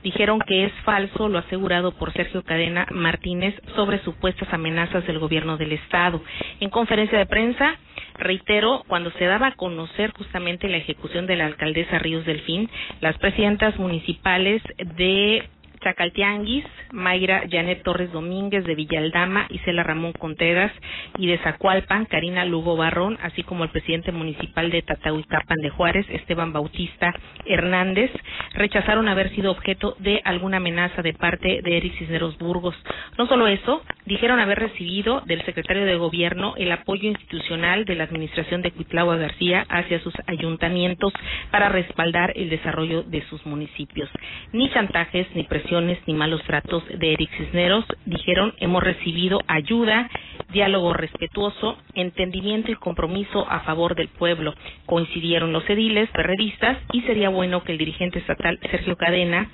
Dijeron 0.02 0.40
que 0.40 0.64
es 0.64 0.72
falso 0.84 1.28
lo 1.28 1.38
asegurado 1.38 1.92
por 1.92 2.12
Sergio 2.12 2.42
Cadena 2.42 2.86
Martínez 2.90 3.54
sobre 3.76 4.02
supuestas 4.02 4.52
amenazas 4.52 5.06
del 5.06 5.18
gobierno 5.18 5.56
del 5.56 5.72
Estado. 5.72 6.22
En 6.60 6.70
conferencia 6.70 7.18
de 7.18 7.26
prensa, 7.26 7.76
reitero, 8.18 8.82
cuando 8.88 9.10
se 9.12 9.24
daba 9.26 9.48
a 9.48 9.54
conocer 9.54 10.12
justamente 10.12 10.68
la 10.68 10.78
ejecución 10.78 11.26
de 11.26 11.36
la 11.36 11.46
alcaldesa 11.46 11.98
Ríos 11.98 12.24
Delfín, 12.24 12.68
las 13.00 13.16
presidentas 13.18 13.78
municipales 13.78 14.62
de 14.96 15.48
Chacaltianguis, 15.82 16.64
Mayra 16.92 17.42
Janet 17.50 17.82
Torres 17.82 18.12
Domínguez 18.12 18.64
de 18.64 18.74
Villaldama, 18.74 19.46
Isela 19.50 19.82
Ramón 19.82 20.12
Contreras 20.12 20.72
y 21.18 21.26
de 21.26 21.38
Zacualpan, 21.38 22.04
Karina 22.06 22.44
Lugo 22.44 22.76
Barrón, 22.76 23.18
así 23.22 23.42
como 23.42 23.64
el 23.64 23.70
presidente 23.70 24.12
municipal 24.12 24.70
de 24.70 24.82
Tatahuicapan 24.82 25.58
de 25.58 25.70
Juárez, 25.70 26.06
Esteban 26.10 26.52
Bautista 26.52 27.12
Hernández, 27.46 28.10
rechazaron 28.54 29.08
haber 29.08 29.34
sido 29.34 29.50
objeto 29.50 29.96
de 29.98 30.20
alguna 30.24 30.58
amenaza 30.58 31.02
de 31.02 31.14
parte 31.14 31.62
de 31.62 31.76
Eric 31.76 31.98
Cisneros 31.98 32.38
Burgos. 32.38 32.76
No 33.18 33.26
solo 33.26 33.48
eso, 33.48 33.82
dijeron 34.06 34.38
haber 34.38 34.60
recibido 34.60 35.22
del 35.22 35.44
secretario 35.44 35.84
de 35.84 35.96
Gobierno 35.96 36.54
el 36.56 36.70
apoyo 36.70 37.08
institucional 37.08 37.84
de 37.84 37.96
la 37.96 38.04
administración 38.04 38.62
de 38.62 38.70
Cuitlagua 38.70 39.16
García 39.16 39.66
hacia 39.68 40.00
sus 40.00 40.14
ayuntamientos 40.26 41.12
para 41.50 41.68
respaldar 41.68 42.32
el 42.36 42.50
desarrollo 42.50 43.02
de 43.02 43.22
sus 43.26 43.44
municipios. 43.46 44.08
Ni 44.52 44.70
chantajes 44.70 45.26
ni 45.34 45.44
presiones 45.44 45.71
ni 45.80 46.12
malos 46.12 46.42
tratos 46.44 46.84
de 46.86 47.14
Eric 47.14 47.30
Cisneros. 47.36 47.84
Dijeron, 48.04 48.54
hemos 48.58 48.82
recibido 48.82 49.40
ayuda, 49.46 50.10
diálogo 50.52 50.92
respetuoso, 50.92 51.78
entendimiento 51.94 52.70
y 52.70 52.74
compromiso 52.74 53.46
a 53.48 53.60
favor 53.60 53.94
del 53.94 54.08
pueblo. 54.08 54.54
Coincidieron 54.86 55.52
los 55.52 55.68
ediles, 55.70 56.10
perredistas, 56.10 56.78
y 56.92 57.00
sería 57.02 57.30
bueno 57.30 57.64
que 57.64 57.72
el 57.72 57.78
dirigente 57.78 58.18
estatal 58.18 58.58
Sergio 58.70 58.96
Cadena 58.96 59.48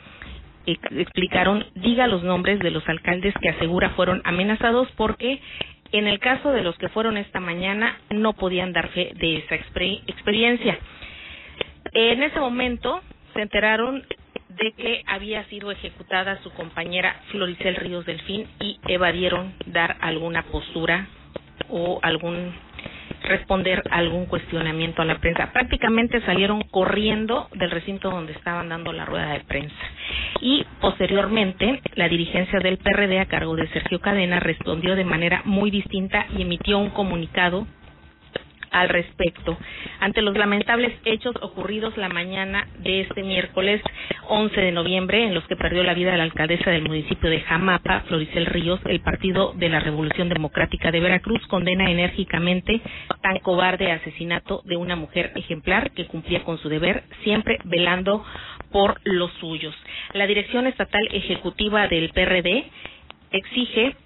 explicaron, 0.67 1.65
diga 1.77 2.07
los 2.07 2.23
nombres 2.23 2.59
de 2.59 2.71
los 2.71 2.87
alcaldes 2.89 3.35
que 3.41 3.49
asegura 3.49 3.91
fueron 3.91 4.21
amenazados 4.25 4.89
porque 4.97 5.41
en 5.93 6.07
el 6.07 6.19
caso 6.19 6.51
de 6.53 6.63
los 6.63 6.77
que 6.77 6.89
fueron 6.89 7.17
esta 7.17 7.41
mañana 7.41 7.99
no 8.11 8.35
podían 8.35 8.73
dar 8.73 8.89
fe 8.89 9.13
de 9.15 9.39
esa 9.39 9.55
experiencia. 9.55 10.79
En 11.93 12.23
ese 12.23 12.39
momento 12.39 13.01
se 13.33 13.43
enteraron 13.43 14.05
de 14.49 14.73
que 14.73 15.03
había 15.07 15.45
sido 15.45 15.71
ejecutada 15.71 16.43
su 16.43 16.51
compañera 16.51 17.21
Floricel 17.31 17.77
Ríos 17.77 18.07
Delfín 18.07 18.47
y 18.61 18.79
evadieron 18.89 19.55
dar 19.67 19.97
alguna 20.01 20.43
postura 20.45 21.09
o 21.69 22.01
algún 22.03 22.53
responder 23.23 23.83
algún 23.91 24.27
cuestionamiento 24.27 25.03
a 25.03 25.05
la 25.05 25.19
prensa. 25.19 25.53
Prácticamente 25.53 26.21
salieron 26.23 26.63
corriendo 26.63 27.49
del 27.55 27.71
recinto 27.71 28.11
donde 28.11 28.33
estaban 28.33 28.69
dando 28.69 28.93
la 28.93 29.05
rueda 29.05 29.33
de 29.33 29.41
prensa. 29.41 29.77
Y 30.41 30.65
posteriormente, 30.81 31.83
la 31.95 32.09
dirigencia 32.09 32.59
del 32.61 32.79
PRD 32.79 33.21
a 33.21 33.27
cargo 33.27 33.57
de 33.57 33.69
Sergio 33.69 34.01
Cadena 34.01 34.41
respondió 34.41 34.97
de 34.97 35.05
manera 35.05 35.43
muy 35.45 35.71
distinta 35.71 36.27
y 36.37 36.43
emitió 36.43 36.79
un 36.79 36.91
comunicado 36.91 37.67
al 38.71 38.89
respecto. 38.89 39.57
Ante 40.01 40.23
los 40.23 40.37
lamentables 40.37 40.93
hechos 41.05 41.35
ocurridos 41.41 41.97
la 41.97 42.09
mañana 42.09 42.69
de 42.79 43.03
este 43.03 43.23
miércoles 43.23 43.83
11 44.29 44.61
de 44.61 44.73
noviembre, 44.73 45.25
en 45.25 45.35
los 45.35 45.45
que 45.45 45.57
perdió 45.57 45.83
la 45.83 45.95
vida 45.95 46.17
la 46.17 46.25
alcaldesa 46.25 46.71
del 46.71 46.83
municipio 46.83 47.31
de 47.31 47.41
Jamapa, 47.41 48.01
Floricel 48.09 48.47
Ríos, 48.47 48.81
el 48.85 49.01
Partido 49.01 49.53
de 49.55 49.69
la 49.69 49.81
Revolución 49.81 50.29
Democrática 50.29 50.91
de 50.91 51.01
Veracruz 51.01 51.47
condena 51.47 51.91
enérgicamente 51.91 52.81
tan 53.23 53.39
cobarde 53.39 53.91
asesinato 53.91 54.63
de 54.65 54.77
una 54.77 54.97
mujer 54.97 55.33
ejemplar 55.35 55.91
que 55.93 56.07
cumplía 56.07 56.45
con 56.45 56.59
su 56.59 56.69
deber, 56.69 57.05
siempre 57.25 57.59
velando 57.65 58.25
por 58.71 59.01
los 59.05 59.33
suyos. 59.35 59.75
La 60.13 60.27
Dirección 60.27 60.67
Estatal 60.67 61.09
Ejecutiva 61.13 61.89
del 61.89 62.11
PRD 62.11 62.67
exige 63.31 63.97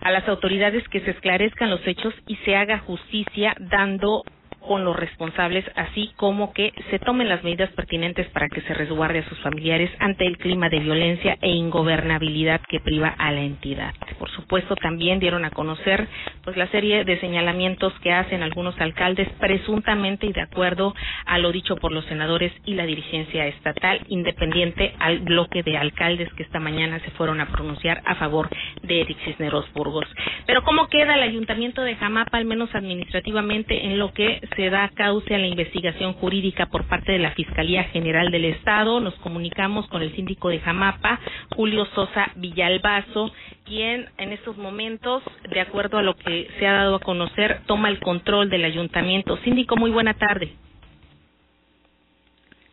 a 0.00 0.10
las 0.10 0.28
autoridades 0.28 0.86
que 0.88 1.00
se 1.00 1.10
esclarezcan 1.10 1.70
los 1.70 1.86
hechos 1.86 2.14
y 2.26 2.36
se 2.36 2.56
haga 2.56 2.78
justicia 2.80 3.54
dando 3.58 4.22
con 4.60 4.84
los 4.84 4.96
responsables, 4.96 5.64
así 5.74 6.10
como 6.16 6.52
que 6.52 6.72
se 6.90 6.98
tomen 6.98 7.28
las 7.28 7.42
medidas 7.42 7.70
pertinentes 7.72 8.28
para 8.28 8.48
que 8.48 8.60
se 8.62 8.74
resguarde 8.74 9.20
a 9.20 9.28
sus 9.28 9.38
familiares 9.40 9.90
ante 9.98 10.26
el 10.26 10.38
clima 10.38 10.68
de 10.68 10.80
violencia 10.80 11.38
e 11.40 11.50
ingobernabilidad 11.50 12.60
que 12.68 12.80
priva 12.80 13.08
a 13.08 13.32
la 13.32 13.40
entidad. 13.40 13.94
Por 14.18 14.30
supuesto, 14.30 14.76
también 14.76 15.18
dieron 15.18 15.44
a 15.44 15.50
conocer 15.50 16.06
pues 16.44 16.56
la 16.56 16.68
serie 16.68 17.04
de 17.04 17.20
señalamientos 17.20 17.92
que 18.00 18.12
hacen 18.12 18.42
algunos 18.42 18.78
alcaldes 18.80 19.28
presuntamente 19.38 20.26
y 20.26 20.32
de 20.32 20.42
acuerdo 20.42 20.94
a 21.26 21.38
lo 21.38 21.52
dicho 21.52 21.76
por 21.76 21.92
los 21.92 22.04
senadores 22.06 22.52
y 22.64 22.74
la 22.74 22.86
dirigencia 22.86 23.46
estatal 23.46 24.00
independiente 24.08 24.94
al 24.98 25.20
bloque 25.20 25.62
de 25.62 25.76
alcaldes 25.76 26.32
que 26.34 26.42
esta 26.42 26.60
mañana 26.60 27.00
se 27.00 27.10
fueron 27.12 27.40
a 27.40 27.46
pronunciar 27.46 28.02
a 28.04 28.14
favor 28.16 28.48
de 28.82 29.00
Eric 29.02 29.18
Cisneros 29.24 29.70
Burgos. 29.72 30.06
Pero 30.46 30.62
¿cómo 30.62 30.88
queda 30.88 31.14
el 31.14 31.22
ayuntamiento 31.22 31.82
de 31.82 31.96
Jamapa, 31.96 32.38
al 32.38 32.44
menos 32.44 32.74
administrativamente, 32.74 33.86
en 33.86 33.98
lo 33.98 34.12
que 34.12 34.40
se 34.56 34.70
da 34.70 34.90
cauce 34.94 35.34
a 35.34 35.38
la 35.38 35.46
investigación 35.46 36.14
jurídica 36.14 36.66
por 36.66 36.86
parte 36.86 37.12
de 37.12 37.18
la 37.18 37.32
Fiscalía 37.32 37.84
General 37.84 38.30
del 38.30 38.46
Estado. 38.46 39.00
Nos 39.00 39.14
comunicamos 39.16 39.86
con 39.88 40.02
el 40.02 40.14
síndico 40.14 40.48
de 40.48 40.60
Jamapa, 40.60 41.20
Julio 41.54 41.86
Sosa 41.94 42.32
Villalbazo, 42.36 43.32
quien 43.64 44.08
en 44.18 44.32
estos 44.32 44.56
momentos, 44.56 45.22
de 45.50 45.60
acuerdo 45.60 45.98
a 45.98 46.02
lo 46.02 46.14
que 46.14 46.48
se 46.58 46.66
ha 46.66 46.72
dado 46.72 46.96
a 46.96 47.00
conocer, 47.00 47.62
toma 47.66 47.88
el 47.88 48.00
control 48.00 48.50
del 48.50 48.64
ayuntamiento. 48.64 49.36
Síndico, 49.38 49.76
muy 49.76 49.90
buena 49.90 50.14
tarde. 50.14 50.52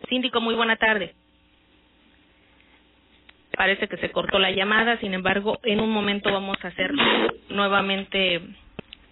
Síndico, 0.09 0.41
muy 0.41 0.55
buena 0.55 0.77
tarde. 0.77 1.13
Parece 3.55 3.87
que 3.87 3.97
se 3.97 4.11
cortó 4.11 4.37
la 4.37 4.51
llamada, 4.51 4.97
sin 4.99 5.13
embargo, 5.13 5.57
en 5.63 5.79
un 5.79 5.89
momento 5.89 6.31
vamos 6.31 6.57
a 6.63 6.67
hacer 6.67 6.91
nuevamente 7.49 8.41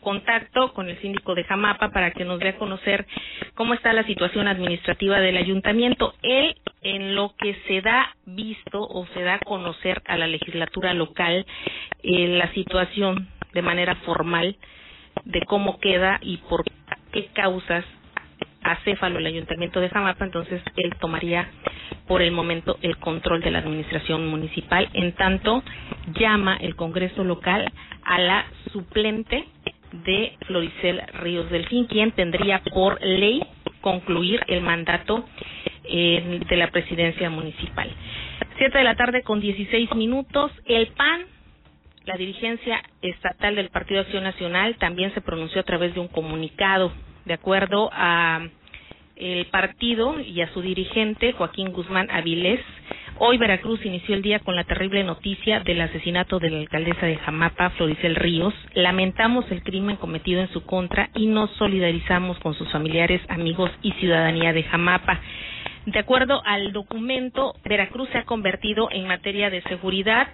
contacto 0.06 0.72
con 0.74 0.88
el 0.88 1.02
síndico 1.02 1.34
de 1.34 1.44
Jamapa 1.46 1.90
para 1.90 2.12
que 2.12 2.26
nos 2.26 2.40
dé 2.40 2.50
a 2.50 2.58
conocer 2.58 3.08
cómo 3.56 3.74
está 3.74 3.92
la 3.92 4.04
situación 4.04 4.48
administrativa 4.48 5.20
del 5.20 5.36
ayuntamiento. 5.36 6.14
Él, 6.22 6.56
en 6.84 7.16
lo 7.16 7.34
que 7.36 7.56
se 7.68 7.82
da 7.82 8.16
visto 8.28 8.82
o 8.88 9.08
se 9.16 9.24
da 9.24 9.34
a 9.34 9.40
conocer 9.40 10.04
a 10.06 10.16
la 10.16 10.28
legislatura 10.28 10.94
local, 10.94 11.48
eh, 12.04 12.28
la 12.38 12.54
situación 12.54 13.28
de 13.54 13.64
manera 13.64 13.96
formal 14.06 14.56
de 15.24 15.42
cómo 15.42 15.80
queda 15.80 16.20
y 16.22 16.38
por 16.38 16.64
qué 17.12 17.26
causas 17.34 17.84
acéfalo 18.62 19.18
el 19.18 19.26
ayuntamiento 19.26 19.80
de 19.80 19.90
Jamapa, 19.90 20.24
entonces 20.24 20.62
él 20.76 20.94
tomaría 21.00 21.50
por 22.08 22.22
el 22.22 22.32
momento 22.32 22.78
el 22.84 22.98
control 22.98 23.42
de 23.42 23.50
la 23.50 23.60
administración 23.60 24.28
municipal. 24.28 24.88
En 24.94 25.14
tanto, 25.14 25.64
llama 26.14 26.58
el 26.58 26.76
Congreso 26.76 27.24
local 27.24 27.72
a 28.04 28.20
la 28.20 28.46
suplente 28.72 29.46
de 30.04 30.38
Floricel 30.46 31.02
Ríos 31.22 31.50
Delfín, 31.50 31.86
quien 31.86 32.12
tendría 32.12 32.62
por 32.74 33.02
ley 33.02 33.42
concluir 33.82 34.42
el 34.48 34.62
mandato 34.62 35.26
eh, 35.84 36.42
de 36.48 36.58
la 36.58 36.72
presidencia 36.72 37.30
municipal. 37.30 37.90
Siete 38.58 38.78
de 38.78 38.84
la 38.84 38.96
tarde 38.96 39.22
con 39.22 39.40
dieciséis 39.40 39.94
minutos. 39.94 40.52
El 40.66 40.88
PAN, 40.88 41.22
la 42.06 42.16
dirigencia 42.18 42.82
estatal 43.02 43.56
del 43.56 43.70
Partido 43.70 44.02
Acción 44.02 44.24
Nacional, 44.24 44.76
también 44.78 45.14
se 45.14 45.22
pronunció 45.22 45.62
a 45.62 45.66
través 45.66 45.94
de 45.94 46.00
un 46.00 46.08
comunicado. 46.08 46.92
De 47.26 47.34
acuerdo 47.34 47.90
a 47.92 48.48
el 49.16 49.46
partido 49.48 50.20
y 50.20 50.42
a 50.42 50.52
su 50.54 50.62
dirigente, 50.62 51.34
Joaquín 51.34 51.72
Guzmán 51.72 52.10
Avilés, 52.12 52.60
Hoy 53.18 53.38
Veracruz 53.38 53.80
inició 53.86 54.14
el 54.14 54.22
día 54.22 54.40
con 54.40 54.58
la 54.58 54.66
terrible 54.66 55.02
noticia 55.06 55.62
del 55.62 55.80
asesinato 55.80 56.38
de 56.38 56.50
la 56.50 56.60
alcaldesa 56.60 57.06
de 57.06 57.16
Jamapa, 57.16 57.70
Floricel 57.72 58.14
Ríos. 58.14 58.54
Lamentamos 58.74 59.50
el 59.52 59.64
crimen 59.64 59.96
cometido 59.96 60.42
en 60.42 60.50
su 60.50 60.66
contra 60.66 61.10
y 61.16 61.28
nos 61.28 61.50
solidarizamos 61.52 62.38
con 62.40 62.56
sus 62.56 62.70
familiares, 62.74 63.22
amigos 63.30 63.72
y 63.82 63.94
ciudadanía 63.94 64.52
de 64.52 64.64
Jamapa. 64.64 65.22
De 65.86 65.98
acuerdo 65.98 66.42
al 66.44 66.74
documento, 66.74 67.54
Veracruz 67.64 68.10
se 68.10 68.18
ha 68.18 68.26
convertido 68.26 68.90
en 68.92 69.08
materia 69.08 69.50
de 69.50 69.62
seguridad 69.62 70.28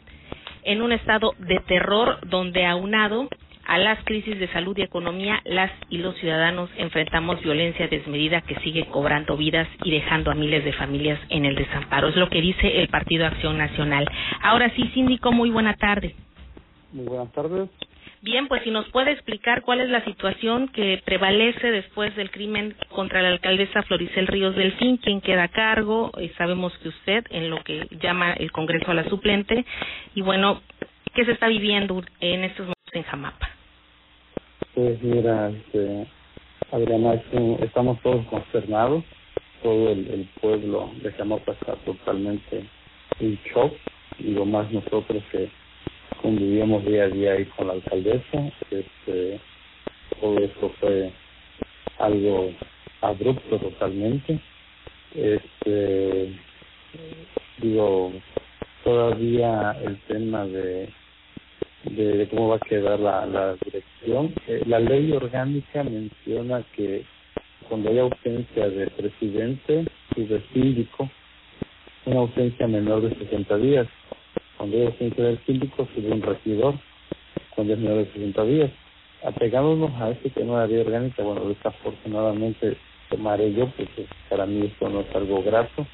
en 0.63 0.81
un 0.81 0.91
estado 0.91 1.35
de 1.38 1.59
terror 1.59 2.17
donde 2.25 2.65
aunado 2.65 3.29
a 3.65 3.77
las 3.77 4.03
crisis 4.03 4.39
de 4.39 4.47
salud 4.49 4.77
y 4.77 4.81
economía, 4.81 5.41
las 5.45 5.71
y 5.89 5.97
los 5.97 6.15
ciudadanos 6.17 6.69
enfrentamos 6.77 7.41
violencia 7.41 7.87
desmedida 7.87 8.41
que 8.41 8.55
sigue 8.59 8.85
cobrando 8.85 9.37
vidas 9.37 9.67
y 9.83 9.91
dejando 9.91 10.31
a 10.31 10.35
miles 10.35 10.63
de 10.63 10.73
familias 10.73 11.19
en 11.29 11.45
el 11.45 11.55
desamparo. 11.55 12.09
Es 12.09 12.15
lo 12.15 12.29
que 12.29 12.41
dice 12.41 12.81
el 12.81 12.87
Partido 12.87 13.25
Acción 13.25 13.57
Nacional. 13.57 14.09
Ahora 14.41 14.69
sí, 14.75 14.89
síndico, 14.93 15.31
muy 15.31 15.49
buena 15.49 15.75
tarde. 15.75 16.15
Muy 16.91 17.05
buenas 17.05 17.31
tardes. 17.31 17.69
Bien, 18.23 18.47
pues 18.47 18.61
si 18.61 18.69
nos 18.69 18.87
puede 18.89 19.11
explicar 19.11 19.63
cuál 19.63 19.81
es 19.81 19.89
la 19.89 20.05
situación 20.05 20.67
que 20.67 21.01
prevalece 21.03 21.71
después 21.71 22.15
del 22.15 22.29
crimen 22.29 22.75
contra 22.89 23.23
la 23.23 23.29
alcaldesa 23.29 23.81
Floricel 23.81 24.27
Ríos 24.27 24.55
Delfín, 24.55 24.97
quién 24.97 25.21
queda 25.21 25.45
a 25.45 25.47
cargo, 25.47 26.11
eh, 26.19 26.31
sabemos 26.37 26.71
que 26.79 26.89
usted 26.89 27.25
en 27.31 27.49
lo 27.49 27.63
que 27.63 27.87
llama 27.99 28.33
el 28.33 28.51
Congreso 28.51 28.91
a 28.91 28.93
la 28.93 29.09
suplente, 29.09 29.65
y 30.13 30.21
bueno, 30.21 30.61
¿qué 31.15 31.25
se 31.25 31.31
está 31.31 31.47
viviendo 31.47 32.03
en 32.19 32.43
estos 32.43 32.67
momentos 32.67 32.80
en 32.91 33.03
Jamapa? 33.03 33.50
Pues 34.74 35.01
mira, 35.01 35.50
este, 35.50 36.07
Adriana, 36.71 37.21
estamos 37.62 38.00
todos 38.01 38.25
consternados, 38.27 39.03
todo 39.63 39.89
el, 39.91 40.29
pueblo 40.39 40.91
de 41.01 41.12
Jamapa 41.13 41.53
está 41.53 41.75
totalmente 41.86 42.65
en 43.19 43.39
shock, 43.53 43.74
y 44.19 44.31
lo 44.31 44.45
más 44.45 44.71
nosotros 44.71 45.24
que 45.31 45.50
convivíamos 46.21 46.86
día 46.86 47.03
a 47.03 47.07
día 47.07 47.33
ahí 47.33 47.45
con 47.45 47.67
la 47.67 47.74
alcaldesa. 47.74 48.51
Este, 48.69 49.39
todo 50.19 50.38
eso 50.39 50.69
fue 50.79 51.12
algo 52.00 52.51
abrupto 53.01 53.57
totalmente. 53.57 54.39
Este, 55.15 56.33
digo, 57.57 58.13
todavía 58.83 59.77
el 59.83 59.98
tema 60.01 60.45
de, 60.45 60.89
de, 61.83 62.27
cómo 62.29 62.50
va 62.50 62.55
a 62.57 62.59
quedar 62.59 63.00
la, 63.00 63.25
la 63.25 63.55
dirección. 63.65 64.33
Eh, 64.47 64.63
la 64.65 64.79
ley 64.79 65.11
orgánica 65.11 65.83
menciona 65.83 66.63
que 66.75 67.05
cuando 67.69 67.89
hay 67.89 68.00
ausencia 68.00 68.69
de 68.69 68.88
presidente 68.88 69.85
y 70.15 70.23
de 70.25 70.41
síndico, 70.53 71.09
una 72.05 72.19
ausencia 72.19 72.67
menor 72.67 73.01
de 73.01 73.15
60 73.15 73.57
días 73.57 73.88
cuando 74.61 74.77
es 74.77 74.88
ausencia 74.89 75.23
del 75.23 75.39
síndico, 75.45 75.88
sube 75.95 76.11
un 76.11 76.21
regidor 76.21 76.75
cuando 77.55 77.73
es 77.73 77.79
menor 77.79 78.05
de 78.05 78.13
60 78.13 78.43
días. 78.43 78.71
Apegándonos 79.23 79.91
a 80.00 80.11
este 80.11 80.29
tema 80.29 80.53
de 80.53 80.59
la 80.59 80.67
ley 80.67 80.85
orgánica, 80.85 81.23
bueno, 81.23 81.45
desafortunadamente 81.50 82.77
tomaré 83.09 83.53
yo, 83.53 83.71
porque 83.75 84.05
para 84.29 84.45
mí 84.45 84.67
esto 84.67 84.88
no 84.88 85.01
es 85.01 85.15
algo 85.15 85.41
grato, 85.41 85.88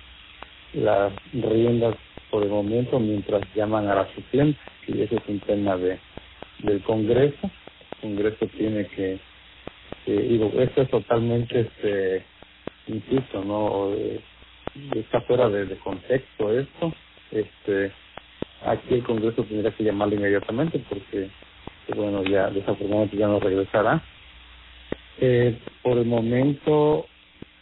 las 0.73 1.13
riendas 1.31 1.95
por 2.29 2.43
el 2.43 2.49
momento 2.49 2.99
mientras 2.99 3.41
llaman 3.55 3.87
a 3.87 3.95
la 3.95 4.13
suplente, 4.13 4.59
y 4.87 5.01
ese 5.01 5.15
es 5.15 5.21
un 5.27 5.39
tema 5.41 5.77
de 5.77 5.99
del 6.59 6.81
Congreso. 6.83 7.49
El 7.91 8.01
Congreso 8.01 8.47
tiene 8.57 8.87
que, 8.87 9.19
digo, 10.05 10.51
esto 10.57 10.81
es 10.81 10.89
totalmente, 10.89 11.61
este 11.61 12.25
insisto, 12.87 13.43
no 13.43 13.93
eh, 13.93 14.19
está 14.95 15.21
fuera 15.21 15.49
de, 15.49 15.65
de 15.65 15.77
contexto 15.77 16.57
esto, 16.57 16.93
este 17.31 17.91
aquí 18.65 18.95
el 18.95 19.03
Congreso 19.03 19.43
tendría 19.43 19.71
que 19.71 19.83
llamarlo 19.83 20.15
inmediatamente 20.15 20.81
porque, 20.89 21.29
bueno, 21.95 22.23
ya 22.23 22.49
desafortunadamente 22.49 23.17
ya 23.17 23.27
no 23.27 23.39
regresará. 23.39 24.03
Eh, 25.19 25.57
por 25.81 25.97
el 25.97 26.05
momento, 26.05 27.07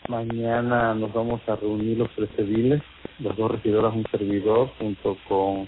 mañana 0.07 0.93
nos 0.93 1.13
vamos 1.13 1.41
a 1.47 1.55
reunir 1.55 1.97
los 1.97 2.09
tres 2.11 2.29
civiles, 2.35 2.81
los 3.19 3.35
dos 3.35 3.51
regidores, 3.51 3.93
un 3.93 4.05
servidor, 4.11 4.69
junto 4.79 5.17
con 5.27 5.67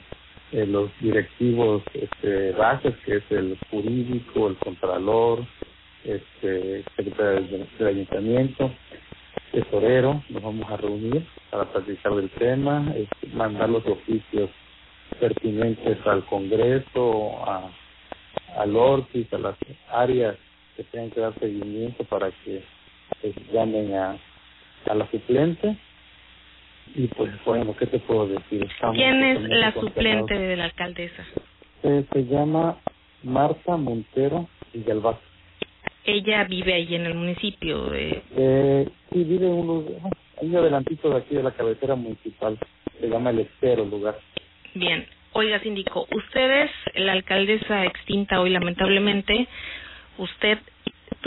eh, 0.51 0.65
los 0.65 0.89
directivos 0.99 1.83
este, 1.93 2.51
bases, 2.53 2.95
que 3.05 3.17
es 3.17 3.23
el 3.31 3.57
jurídico, 3.69 4.47
el 4.47 4.57
contralor, 4.57 5.45
este, 6.03 6.83
secretario 6.95 7.47
del, 7.47 7.67
del 7.77 7.87
ayuntamiento, 7.87 8.71
tesorero, 9.51 10.23
nos 10.29 10.43
vamos 10.43 10.69
a 10.71 10.77
reunir 10.77 11.25
para 11.49 11.65
platicar 11.65 12.15
del 12.15 12.29
tema, 12.31 12.93
este, 12.95 13.27
mandar 13.35 13.69
los 13.69 13.85
oficios 13.85 14.49
pertinentes 15.19 15.97
al 16.05 16.25
Congreso, 16.25 17.43
a, 17.45 17.69
al 18.57 18.75
ORCIS, 18.75 19.31
a 19.33 19.37
las 19.37 19.55
áreas 19.89 20.37
que 20.75 20.83
tengan 20.85 21.11
que 21.11 21.21
dar 21.21 21.33
seguimiento 21.39 22.03
para 22.05 22.31
que 22.43 22.63
pues, 23.21 23.35
llamen 23.51 23.93
a, 23.95 24.17
a 24.85 24.93
la 24.93 25.09
suplente. 25.09 25.77
Y 26.95 27.07
pues 27.07 27.31
bueno, 27.43 27.75
¿qué 27.77 27.85
te 27.87 27.99
puedo 27.99 28.27
decir? 28.27 28.67
¿Quién 28.93 29.23
es 29.23 29.41
la 29.49 29.73
suplente 29.73 30.37
de 30.37 30.55
la 30.55 30.65
alcaldesa? 30.65 31.23
Eh, 31.83 32.05
se 32.11 32.25
llama 32.25 32.77
Marta 33.23 33.77
Montero 33.77 34.47
Galvaz. 34.73 35.17
Ella 36.05 36.45
vive 36.45 36.73
ahí 36.73 36.95
en 36.95 37.05
el 37.05 37.15
municipio. 37.15 37.89
De... 37.89 38.23
Eh, 38.35 38.89
sí, 39.11 39.23
vive 39.23 39.45
en 39.45 39.53
un 39.53 39.67
lugar, 39.67 40.11
ahí 40.41 40.55
adelantito 40.55 41.09
de 41.09 41.17
aquí 41.17 41.35
de 41.35 41.43
la 41.43 41.51
cabecera 41.51 41.95
municipal. 41.95 42.57
Se 42.99 43.09
llama 43.09 43.31
El 43.31 43.39
Estero, 43.39 43.83
el 43.83 43.89
lugar. 43.89 44.17
Bien, 44.73 45.05
oiga, 45.33 45.59
síndico, 45.59 46.07
ustedes, 46.11 46.71
la 46.95 47.11
alcaldesa 47.11 47.85
extinta 47.85 48.39
hoy 48.39 48.51
lamentablemente, 48.51 49.47
usted 50.17 50.59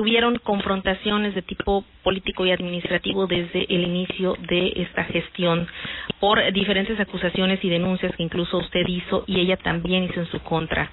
tuvieron 0.01 0.39
confrontaciones 0.39 1.35
de 1.35 1.43
tipo 1.43 1.85
político 2.03 2.47
y 2.47 2.53
administrativo 2.53 3.27
desde 3.27 3.67
el 3.69 3.83
inicio 3.83 4.35
de 4.49 4.73
esta 4.77 5.05
gestión 5.05 5.69
por 6.19 6.41
diferentes 6.55 6.99
acusaciones 6.99 7.63
y 7.63 7.69
denuncias 7.69 8.17
que 8.17 8.23
incluso 8.23 8.57
usted 8.57 8.81
hizo 8.89 9.25
y 9.27 9.41
ella 9.41 9.59
también 9.59 10.05
hizo 10.05 10.21
en 10.21 10.27
su 10.29 10.41
contra. 10.41 10.91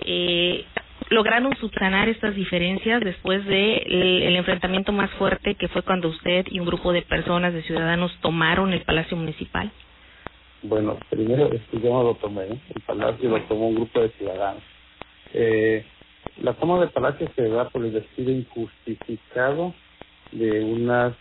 Eh, 0.00 0.64
¿Lograron 1.10 1.56
subsanar 1.58 2.08
estas 2.08 2.34
diferencias 2.34 3.00
después 3.04 3.46
de 3.46 3.76
el, 3.76 4.22
el, 4.24 4.34
enfrentamiento 4.34 4.90
más 4.90 5.10
fuerte 5.12 5.54
que 5.54 5.68
fue 5.68 5.82
cuando 5.82 6.08
usted 6.08 6.44
y 6.50 6.58
un 6.58 6.66
grupo 6.66 6.92
de 6.92 7.02
personas, 7.02 7.54
de 7.54 7.62
ciudadanos, 7.62 8.10
tomaron 8.22 8.72
el 8.72 8.80
Palacio 8.80 9.16
Municipal? 9.16 9.70
Bueno, 10.64 10.98
primero 11.10 11.46
este, 11.52 11.80
yo 11.80 11.90
no 11.90 12.02
lo 12.02 12.14
tomé, 12.16 12.46
el 12.46 12.82
Palacio 12.84 13.30
lo 13.30 13.40
tomó 13.42 13.68
un 13.68 13.76
grupo 13.76 14.00
de 14.00 14.08
ciudadanos. 14.10 14.64
Eh, 15.32 15.84
la 16.40 16.54
toma 16.54 16.80
del 16.80 16.90
Palacio 16.90 17.30
se 17.36 17.48
da 17.48 17.68
por 17.68 17.84
el 17.84 17.92
despido 17.92 18.30
injustificado 18.30 19.74
de 20.32 20.64
unas 20.64 21.14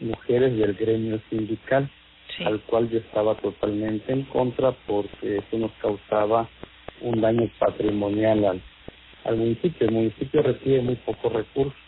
mujeres 0.00 0.56
del 0.56 0.74
gremio 0.74 1.20
sindical, 1.30 1.88
sí. 2.36 2.44
al 2.44 2.60
cual 2.62 2.90
yo 2.90 2.98
estaba 2.98 3.34
totalmente 3.36 4.12
en 4.12 4.24
contra 4.24 4.72
porque 4.86 5.38
eso 5.38 5.58
nos 5.58 5.72
causaba 5.80 6.48
un 7.00 7.20
daño 7.20 7.50
patrimonial 7.58 8.44
al, 8.44 8.62
al 9.24 9.36
municipio. 9.36 9.86
El 9.86 9.94
municipio 9.94 10.42
recibe 10.42 10.82
muy 10.82 10.96
pocos 10.96 11.32
recursos. 11.32 11.78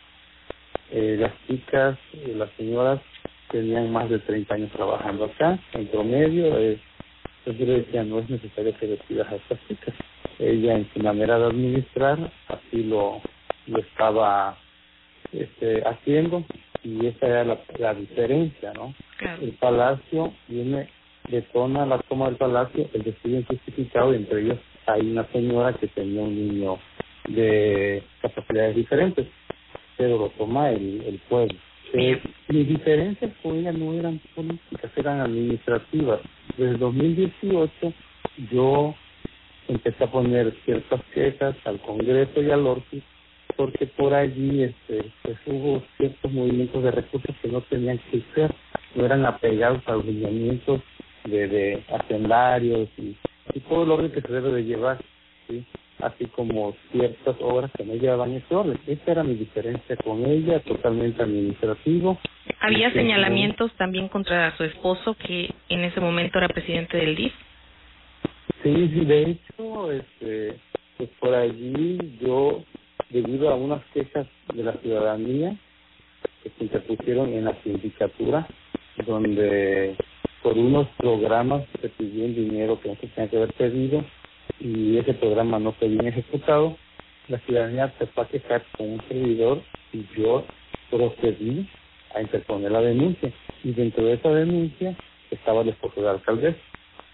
Eh, 0.90 1.16
las 1.18 1.32
chicas, 1.46 1.98
eh, 2.12 2.34
las 2.36 2.50
señoras 2.52 3.00
tenían 3.50 3.92
más 3.92 4.08
de 4.08 4.18
30 4.20 4.54
años 4.54 4.72
trabajando 4.72 5.24
acá, 5.26 5.58
en 5.72 5.86
promedio, 5.88 6.58
eh, 6.58 6.78
entonces 7.46 7.64
yo 7.64 7.72
le 7.72 7.80
decía, 7.85 8.02
no 8.02 8.18
es 8.18 8.28
necesario 8.28 8.76
que 8.76 8.88
despidas 8.88 9.30
a 9.30 9.37
estas 9.37 9.59
chicas. 9.68 9.94
Ella 10.40 10.78
en 10.78 10.90
su 10.92 10.98
manera 10.98 11.38
de 11.38 11.46
administrar, 11.46 12.18
así 12.48 12.82
lo, 12.82 13.20
lo 13.68 13.78
estaba 13.78 14.59
este, 15.32 15.80
haciendo, 15.87 16.44
y 16.82 17.06
esa 17.06 17.26
era 17.26 17.44
la, 17.44 17.61
la 17.78 17.94
diferencia, 17.94 18.72
¿no? 18.72 18.92
Claro. 19.18 19.42
El 19.42 19.52
palacio 19.52 20.32
viene, 20.48 20.88
detona 21.28 21.87
la 21.87 21.98
toma 22.00 22.26
del 22.26 22.37
palacio, 22.37 22.90
el 22.92 23.02
despido 23.04 23.38
injustificado, 23.38 24.12
y 24.12 24.16
entre 24.16 24.42
ellos 24.42 24.59
hay 24.87 25.02
una 25.02 25.24
señora 25.30 25.72
que 25.74 25.87
tenía 25.87 26.22
un 26.22 26.35
niño 26.35 26.78
de 27.28 28.02
capacidades 28.22 28.74
diferentes, 28.74 29.28
pero 29.96 30.18
lo 30.18 30.30
toma 30.30 30.70
el, 30.70 31.00
el 31.06 31.20
pueblo. 31.28 31.56
Eh, 31.92 32.20
mis 32.48 32.68
diferencias 32.68 33.30
con 33.40 33.56
ella 33.56 33.70
no 33.70 33.92
eran 33.92 34.20
políticas, 34.35 34.90
eran 34.96 35.20
administrativas. 35.20 36.20
Desde 36.56 36.78
2018 36.78 37.92
yo 38.50 38.94
empecé 39.68 40.04
a 40.04 40.10
poner 40.10 40.54
ciertas 40.64 41.02
quejas 41.12 41.56
al 41.64 41.80
Congreso 41.80 42.42
y 42.42 42.50
al 42.50 42.66
ORCI 42.66 43.02
porque 43.56 43.86
por 43.86 44.14
allí 44.14 44.64
este, 44.64 45.10
pues 45.22 45.38
hubo 45.46 45.82
ciertos 45.96 46.30
movimientos 46.30 46.82
de 46.82 46.90
recursos 46.90 47.34
que 47.40 47.48
no 47.48 47.62
tenían 47.62 47.98
que 48.10 48.22
ser, 48.34 48.54
no 48.94 49.04
eran 49.04 49.24
apegados 49.24 49.82
a 49.86 49.92
los 49.92 50.04
lineamientos 50.04 50.82
de, 51.24 51.48
de 51.48 51.84
hacendarios 51.88 52.88
y, 52.98 53.16
y 53.54 53.60
todo 53.60 53.84
el 53.84 53.90
orden 53.90 54.12
que 54.12 54.20
se 54.20 54.32
debe 54.32 54.52
de 54.52 54.64
llevar. 54.64 54.98
¿sí? 55.48 55.64
Así 56.00 56.26
como 56.26 56.74
ciertas 56.92 57.37
obras 57.40 57.70
que 57.76 57.85
no 57.85 57.94
llevaban 57.94 58.42
orden. 58.50 58.78
Esa 58.87 59.12
era 59.12 59.22
mi 59.22 59.35
diferencia 59.35 59.96
con 59.96 60.24
ella, 60.26 60.61
totalmente 60.61 61.22
administrativo. 61.22 62.18
¿Había 62.61 62.92
señalamientos 62.92 63.72
también 63.76 64.09
contra 64.09 64.56
su 64.56 64.64
esposo, 64.64 65.14
que 65.14 65.50
en 65.68 65.85
ese 65.85 66.00
momento 66.00 66.38
era 66.38 66.48
presidente 66.48 66.96
del 66.96 67.16
DIF? 67.16 67.32
Sí, 68.62 68.90
sí, 68.92 69.04
de 69.04 69.22
hecho, 69.22 69.92
este, 69.92 70.56
pues 70.96 71.11
por 71.20 71.35
allí 71.35 71.98
yo, 72.20 72.64
debido 73.11 73.50
a 73.50 73.54
unas 73.54 73.85
quejas 73.92 74.26
de 74.52 74.62
la 74.62 74.72
ciudadanía 74.74 75.56
que 76.42 76.50
se 76.50 76.64
interpusieron 76.64 77.32
en 77.32 77.44
la 77.44 77.54
sindicatura, 77.62 78.46
donde 79.06 79.96
por 80.42 80.56
unos 80.56 80.88
programas 80.96 81.64
se 81.80 81.88
pidió 81.90 82.24
un 82.24 82.35
dinero 82.35 82.80
que 82.80 82.88
no 82.88 82.94
se 82.96 83.09
tenía 83.09 83.30
que 83.30 83.37
haber 83.37 83.52
pedido, 83.54 84.04
y 84.61 84.98
ese 84.98 85.14
programa 85.14 85.59
no 85.59 85.72
fue 85.72 85.88
bien 85.88 86.06
ejecutado, 86.06 86.76
la 87.28 87.38
ciudadanía 87.40 87.92
se 87.98 88.06
fue 88.06 88.24
a 88.24 88.28
quejar 88.28 88.64
con 88.76 88.92
un 88.92 89.02
servidor 89.09 89.62
y 89.92 90.06
yo 90.16 90.44
procedí 90.90 91.68
a 92.14 92.22
interponer 92.22 92.72
la 92.72 92.80
denuncia. 92.80 93.32
Y 93.64 93.72
dentro 93.72 94.04
de 94.04 94.14
esa 94.14 94.30
denuncia 94.30 94.96
estaba 95.30 95.62
el 95.62 95.70
esposo 95.70 96.00
de 96.00 96.11
alcaldesa, 96.11 96.59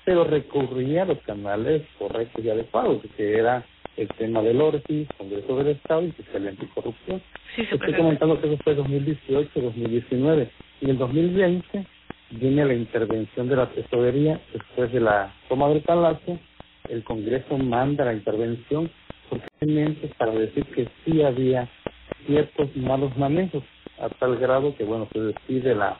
pero 0.04 0.24
recurría 0.24 1.02
a 1.02 1.06
los 1.06 1.18
canales 1.20 1.82
correctos 1.98 2.44
y 2.44 2.50
adecuados, 2.50 3.00
que 3.16 3.38
era 3.38 3.64
el 3.96 4.08
tema 4.08 4.42
del 4.42 4.60
ORFI, 4.60 5.06
Congreso 5.18 5.56
del 5.56 5.68
Estado 5.68 6.02
y 6.02 6.12
Fiscalía 6.12 6.50
Anticorrupción. 6.50 7.22
Sí, 7.56 7.66
se 7.66 7.74
Estoy 7.74 7.94
comentando 7.94 8.40
que 8.40 8.46
eso 8.48 8.62
fue 8.64 8.76
2018-2019. 8.76 10.48
Y 10.80 10.84
en 10.84 10.90
el 10.90 10.98
2020 10.98 11.86
viene 12.30 12.64
la 12.64 12.74
intervención 12.74 13.48
de 13.48 13.56
la 13.56 13.68
tesorería 13.70 14.40
después 14.52 14.92
de 14.92 15.00
la 15.00 15.34
toma 15.48 15.68
del 15.68 15.82
palacio. 15.82 16.38
El 16.88 17.04
Congreso 17.04 17.58
manda 17.58 18.04
la 18.04 18.14
intervención 18.14 18.90
porque 19.28 20.10
para 20.18 20.32
decir 20.32 20.64
que 20.66 20.88
sí 21.04 21.22
había 21.22 21.68
ciertos 22.26 22.74
malos 22.76 23.16
manejos 23.16 23.62
a 23.98 24.08
tal 24.08 24.36
grado 24.36 24.76
que 24.76 24.84
bueno 24.84 25.08
se 25.12 25.20
despide 25.20 25.74
la 25.74 25.98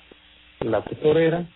la 0.61 0.83
tesorera 0.83 1.47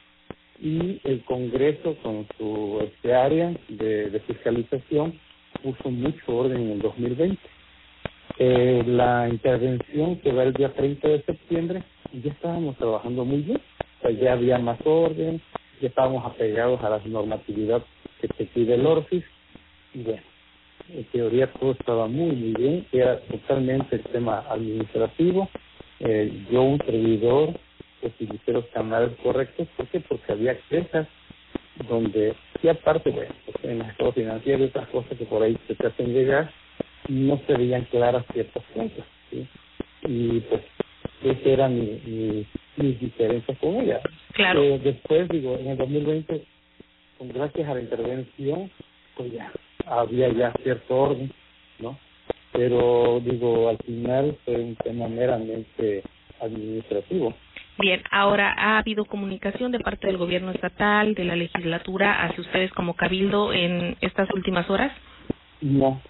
y 0.61 1.01
el 1.05 1.23
Congreso 1.25 1.97
con 2.03 2.27
su 2.39 2.81
este 2.83 3.15
área 3.15 3.55
de, 3.69 4.23
fiscalización 4.27 5.19
puso 5.63 5.91
mucho 5.91 6.37
orden 6.37 6.63
en 6.63 6.71
el 6.73 6.79
2020. 6.81 7.39
Eh, 8.39 8.83
la 8.87 9.29
intervención 9.29 10.17
que 10.21 10.33
va 10.33 10.45
el 10.45 10.53
día 10.53 10.73
30 10.73 11.09
de 11.09 11.23
septiembre 11.23 11.83
ya 12.13 12.31
estábamos 12.31 12.77
trabajando 12.77 13.25
muy 13.25 13.43
bien, 13.43 13.61
o 14.03 14.11
ya 14.11 14.33
había 14.33 14.59
más 14.59 14.79
orden, 14.85 15.41
ya 15.81 15.89
estábamos 15.89 16.25
apegados 16.25 16.83
a 16.83 16.91
la 16.91 17.01
normatividad 17.05 17.83
que 18.21 18.29
te 18.29 18.45
pide 18.47 18.75
el 18.75 18.87
ORFIS 18.87 19.25
y 19.95 20.03
bueno, 20.03 20.23
en 20.89 21.05
teoría 21.05 21.53
todo 21.53 21.73
estaba 21.73 22.07
muy 22.07 22.35
muy 22.35 22.53
bien, 22.53 22.87
era 22.93 23.19
totalmente 23.21 23.97
el 23.97 24.03
tema 24.03 24.45
administrativo, 24.49 25.49
eh, 26.01 26.45
yo 26.51 26.63
un 26.63 26.79
servidor 26.79 27.55
utilicé 28.03 28.53
los 28.53 28.67
canales 28.67 29.11
correctos, 29.23 29.67
¿por 29.77 29.87
qué? 29.89 30.01
Porque 30.01 30.33
había 30.33 30.59
quejas 30.69 31.09
donde, 31.89 32.35
y 32.63 32.69
aparte, 32.69 33.11
bueno, 33.11 33.35
pues, 33.45 33.65
en 33.65 33.79
los 33.79 33.89
estados 33.89 34.15
financieros 34.15 34.61
y 34.63 34.65
otras 34.65 34.89
cosas 34.89 35.19
que 35.19 35.25
por 35.25 35.43
ahí 35.43 35.57
se 35.67 35.75
te 35.75 35.87
hacen 35.87 36.13
llegar, 36.13 36.51
no 37.09 37.41
se 37.47 37.55
veían 37.55 37.85
claras 37.85 38.25
ciertas 38.33 38.63
cuentas, 38.73 39.05
¿sí? 39.31 39.47
Y 40.07 40.41
pues, 40.41 40.63
esa 41.23 41.49
era 41.49 41.69
mi, 41.69 42.01
mi, 42.05 42.47
mis 42.77 43.01
diferencias 43.01 43.59
con 43.59 43.77
ella. 43.77 44.01
Claro. 44.33 44.63
Eh, 44.63 44.81
después, 44.83 45.29
digo, 45.29 45.57
en 45.59 45.69
el 45.69 45.77
2020, 45.77 46.45
con 47.19 47.29
gracias 47.29 47.69
a 47.69 47.75
la 47.75 47.81
intervención, 47.81 48.71
pues 49.17 49.33
ya 49.33 49.51
había 49.87 50.29
ya 50.33 50.53
cierto 50.63 50.97
orden, 50.97 51.33
¿no? 51.79 51.99
Pero, 52.53 53.21
digo, 53.25 53.69
al 53.69 53.79
final 53.79 54.37
fue 54.45 54.57
un 54.57 54.77
tema 54.77 55.09
meramente 55.09 56.03
administrativo. 56.41 57.35
Bien, 57.79 58.03
ahora 58.11 58.55
ha 58.57 58.79
habido 58.79 59.05
comunicación 59.05 59.71
de 59.73 59.81
parte 59.81 60.07
del 60.07 60.17
gobierno 60.17 60.51
estatal, 60.51 61.15
de 61.15 61.25
la 61.25 61.37
legislatura, 61.37 62.25
hacia 62.25 62.41
ustedes 62.41 62.73
como 62.73 62.95
cabildo 62.95 63.53
en 63.53 63.97
estas 64.01 64.29
últimas 64.35 64.69
horas. 64.71 64.93
No, 65.61 66.01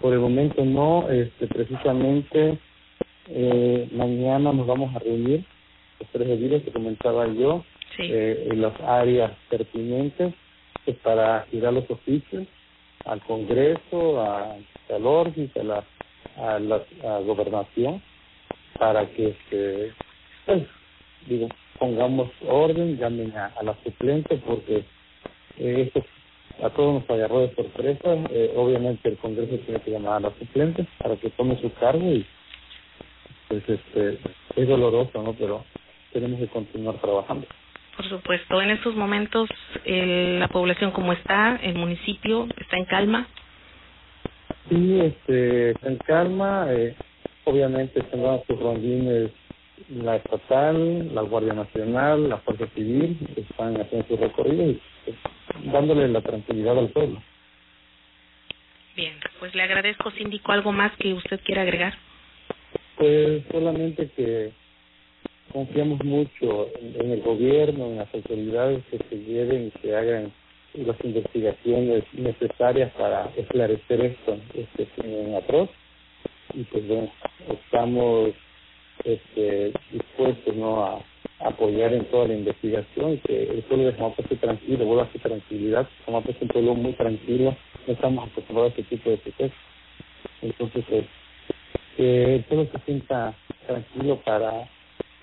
por 0.00 0.12
el 0.12 0.18
momento 0.18 0.64
no. 0.64 1.08
Este, 1.10 1.46
precisamente 1.46 2.58
eh, 3.28 3.88
mañana 3.92 4.52
nos 4.52 4.66
vamos 4.66 4.94
a 4.96 4.98
reunir 4.98 5.44
los 6.00 6.08
tres 6.10 6.28
ediles 6.28 6.62
que 6.64 6.72
comentaba 6.72 7.26
yo 7.28 7.64
Sí. 7.96 8.04
eh, 8.10 8.48
en 8.50 8.62
las 8.62 8.72
áreas 8.80 9.30
pertinentes 9.50 10.32
pues, 10.84 10.96
para 10.98 11.46
girar 11.50 11.72
los 11.72 11.88
oficios 11.90 12.46
al 13.04 13.20
Congreso, 13.22 14.20
a, 14.20 14.56
al 14.90 15.06
Orgis, 15.06 15.50
a 15.56 15.62
la, 15.62 15.84
a 16.36 16.58
la 16.58 16.82
a 17.04 17.18
gobernación 17.20 18.02
para 18.78 19.06
que 19.10 19.28
este, 19.28 19.92
pues, 20.46 20.62
digo 21.26 21.48
pongamos 21.78 22.30
orden, 22.46 22.96
llamen 22.96 23.36
a, 23.36 23.46
a 23.46 23.62
la 23.64 23.76
suplente 23.82 24.36
porque 24.46 24.84
eh, 25.58 25.90
a 26.62 26.70
todos 26.70 27.00
nos 27.02 27.10
agarró 27.10 27.40
de 27.40 27.54
sorpresa. 27.54 28.14
Eh, 28.30 28.52
obviamente 28.56 29.08
el 29.08 29.18
Congreso 29.18 29.58
tiene 29.64 29.80
que 29.80 29.90
llamar 29.90 30.14
a 30.14 30.20
la 30.20 30.38
suplente 30.38 30.86
para 30.98 31.16
que 31.16 31.30
tome 31.30 31.60
su 31.60 31.72
cargo 31.74 32.04
y 32.12 32.24
pues 33.48 33.68
este 33.68 34.18
es 34.56 34.68
doloroso, 34.68 35.22
¿no? 35.22 35.32
Pero 35.34 35.64
tenemos 36.12 36.38
que 36.38 36.48
continuar 36.48 37.00
trabajando. 37.00 37.46
Por 37.96 38.08
supuesto, 38.08 38.62
en 38.62 38.70
estos 38.70 38.94
momentos 38.94 39.48
el- 39.84 40.38
la 40.40 40.48
población 40.48 40.92
como 40.92 41.12
está, 41.12 41.56
el 41.62 41.74
municipio 41.74 42.48
está 42.58 42.76
en 42.78 42.84
calma. 42.86 43.26
Sí, 44.68 45.00
este, 45.00 45.70
está 45.72 45.88
en 45.88 45.96
calma. 45.98 46.66
Eh, 46.70 46.96
obviamente 47.44 48.00
tendrán 48.02 48.40
sus 48.46 48.58
rondines 48.58 49.30
la 49.88 50.16
estatal, 50.16 51.14
la 51.14 51.22
Guardia 51.22 51.54
Nacional, 51.54 52.28
la 52.28 52.38
Fuerza 52.38 52.66
Civil, 52.74 53.18
están 53.36 53.80
haciendo 53.80 54.06
su 54.08 54.16
recorrido 54.16 54.70
y 54.70 54.80
pues, 55.04 55.16
dándole 55.72 56.08
la 56.08 56.20
tranquilidad 56.20 56.78
al 56.78 56.88
pueblo. 56.90 57.22
Bien, 58.94 59.14
pues 59.38 59.54
le 59.54 59.62
agradezco, 59.62 60.10
síndico, 60.12 60.52
algo 60.52 60.72
más 60.72 60.92
que 60.98 61.12
usted 61.14 61.40
quiera 61.44 61.62
agregar. 61.62 61.94
Pues 62.96 63.42
solamente 63.50 64.10
que 64.10 64.52
confiamos 65.52 66.02
mucho 66.04 66.68
en, 66.80 67.10
el 67.10 67.20
gobierno, 67.22 67.86
en 67.86 67.96
las 67.96 68.14
autoridades 68.14 68.82
que 68.90 68.98
se 69.08 69.16
lleven 69.16 69.66
y 69.66 69.80
que 69.80 69.94
hagan 69.94 70.32
las 70.74 70.96
investigaciones 71.04 72.04
necesarias 72.12 72.90
para 72.98 73.30
esclarecer 73.36 74.00
esto, 74.00 74.38
este 74.54 74.86
crimen 74.96 75.34
atroz. 75.34 75.68
Y 76.54 76.64
pues 76.64 76.86
bueno, 76.88 77.12
estamos 77.48 78.30
este, 79.04 79.72
dispuestos 79.90 80.56
¿no? 80.56 80.84
a, 80.84 81.04
apoyar 81.44 81.92
en 81.92 82.04
toda 82.06 82.28
la 82.28 82.34
investigación 82.34 83.18
que 83.26 83.42
el 83.42 83.62
pueblo 83.62 83.86
de 83.86 83.92
Jamapa 83.94 84.22
esté 84.22 84.36
tranquilo, 84.36 84.84
vuelva 84.84 85.04
a 85.04 85.12
su 85.12 85.18
tranquilidad. 85.18 85.88
Jamapa 86.06 86.30
es 86.30 86.40
un 86.40 86.48
pueblo 86.48 86.74
muy 86.74 86.92
tranquilo, 86.92 87.56
no 87.86 87.92
estamos 87.92 88.28
acostumbrados 88.28 88.72
a 88.72 88.80
este 88.80 88.96
tipo 88.96 89.10
de 89.10 89.16
sucesos. 89.18 89.56
Entonces, 90.40 90.84
pues, 90.88 91.04
que 91.96 92.36
el 92.36 92.44
pueblo 92.44 92.68
se 92.72 92.78
sienta 92.84 93.34
tranquilo 93.66 94.20
para 94.24 94.68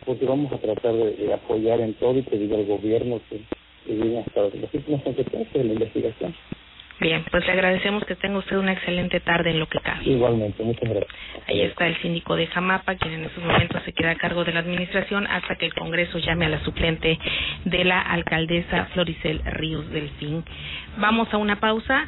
porque 0.09 0.25
vamos 0.25 0.51
a 0.51 0.57
tratar 0.57 0.91
de, 0.91 1.11
de 1.11 1.31
apoyar 1.31 1.79
en 1.81 1.93
todo 1.93 2.17
y 2.17 2.23
pedir 2.23 2.51
al 2.51 2.65
gobierno 2.65 3.21
que, 3.29 3.41
que 3.85 3.93
llegue 3.93 4.17
hasta 4.17 4.41
las 4.41 4.73
últimas 4.73 5.03
consecuencias 5.03 5.53
de 5.53 5.63
la 5.63 5.73
investigación. 5.73 6.33
Bien, 6.99 7.23
pues 7.29 7.45
le 7.45 7.51
agradecemos 7.51 8.03
que 8.05 8.15
tenga 8.15 8.39
usted 8.39 8.57
una 8.57 8.73
excelente 8.73 9.19
tarde 9.19 9.51
en 9.51 9.59
lo 9.59 9.67
que 9.67 9.77
cabe. 9.79 10.03
Igualmente, 10.03 10.63
muchas 10.63 10.89
gracias. 10.89 11.13
Ahí 11.47 11.61
está 11.61 11.85
el 11.85 11.95
síndico 12.01 12.35
de 12.35 12.47
Jamapa, 12.47 12.95
quien 12.95 13.13
en 13.13 13.25
estos 13.25 13.43
momentos 13.43 13.83
se 13.83 13.93
queda 13.93 14.09
a 14.11 14.15
cargo 14.15 14.43
de 14.43 14.51
la 14.51 14.61
administración 14.61 15.27
hasta 15.27 15.55
que 15.57 15.67
el 15.67 15.75
Congreso 15.75 16.17
llame 16.17 16.47
a 16.47 16.49
la 16.49 16.63
suplente 16.63 17.19
de 17.65 17.83
la 17.83 18.01
alcaldesa 18.01 18.85
Floricel 18.93 19.43
Ríos 19.45 19.91
Delfín. 19.91 20.43
Vamos 20.97 21.31
a 21.31 21.37
una 21.37 21.59
pausa 21.59 22.07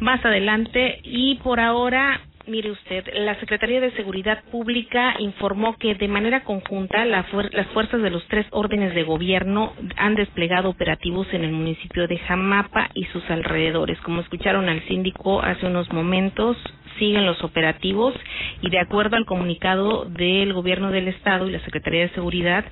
más 0.00 0.22
adelante 0.22 1.00
y 1.02 1.36
por 1.36 1.60
ahora, 1.60 2.20
mire 2.48 2.70
usted, 2.70 3.04
la 3.14 3.38
Secretaría 3.40 3.80
de 3.80 3.92
Seguridad 3.92 4.42
Pública 4.50 5.14
informó 5.18 5.76
que 5.76 5.94
de 5.94 6.08
manera 6.08 6.44
conjunta 6.44 7.04
la 7.04 7.24
las 7.52 7.66
fuerzas 7.68 8.02
de 8.02 8.10
los 8.10 8.26
tres 8.28 8.46
órdenes 8.50 8.94
de 8.94 9.02
gobierno 9.02 9.74
han 9.96 10.14
desplegado 10.14 10.70
operativos 10.70 11.26
en 11.32 11.44
el 11.44 11.52
municipio 11.52 12.08
de 12.08 12.18
Jamapa 12.18 12.90
y 12.94 13.04
sus 13.06 13.28
alrededores. 13.30 14.00
Como 14.00 14.20
escucharon 14.20 14.68
al 14.68 14.82
síndico 14.88 15.40
hace 15.42 15.66
unos 15.66 15.92
momentos, 15.92 16.56
siguen 16.98 17.26
los 17.26 17.42
operativos 17.44 18.14
y 18.60 18.70
de 18.70 18.80
acuerdo 18.80 19.16
al 19.16 19.26
comunicado 19.26 20.04
del 20.06 20.52
gobierno 20.52 20.90
del 20.90 21.08
estado 21.08 21.48
y 21.48 21.52
la 21.52 21.60
Secretaría 21.60 22.02
de 22.02 22.14
Seguridad, 22.14 22.64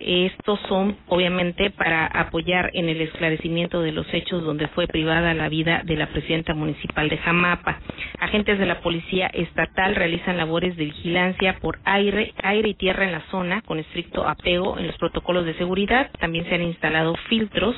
estos 0.00 0.58
son 0.68 0.96
obviamente 1.08 1.70
para 1.70 2.06
apoyar 2.06 2.70
en 2.74 2.88
el 2.88 3.00
esclarecimiento 3.00 3.80
de 3.82 3.92
los 3.92 4.06
hechos 4.12 4.42
donde 4.44 4.68
fue 4.68 4.86
privada 4.86 5.34
la 5.34 5.48
vida 5.48 5.82
de 5.84 5.96
la 5.96 6.08
presidenta 6.08 6.54
municipal 6.54 7.08
de 7.08 7.18
Jamapa. 7.18 7.80
Agentes 8.18 8.58
de 8.58 8.66
la 8.66 8.80
policía 8.80 9.28
estatal 9.28 9.94
realizan 9.94 10.36
labores 10.36 10.76
de 10.76 10.86
vigilancia 10.86 11.56
por 11.60 11.78
aire, 11.84 12.32
aire 12.42 12.70
y 12.70 12.74
tierra 12.74 13.04
en 13.04 13.12
la 13.12 13.22
zona 13.30 13.62
con 13.62 13.78
estricto 13.78 14.26
apego 14.26 14.78
en 14.78 14.86
los 14.86 14.96
protocolos 14.98 15.44
de 15.44 15.54
seguridad. 15.54 16.10
También 16.18 16.44
se 16.46 16.54
han 16.54 16.62
instalado 16.62 17.14
filtros 17.28 17.76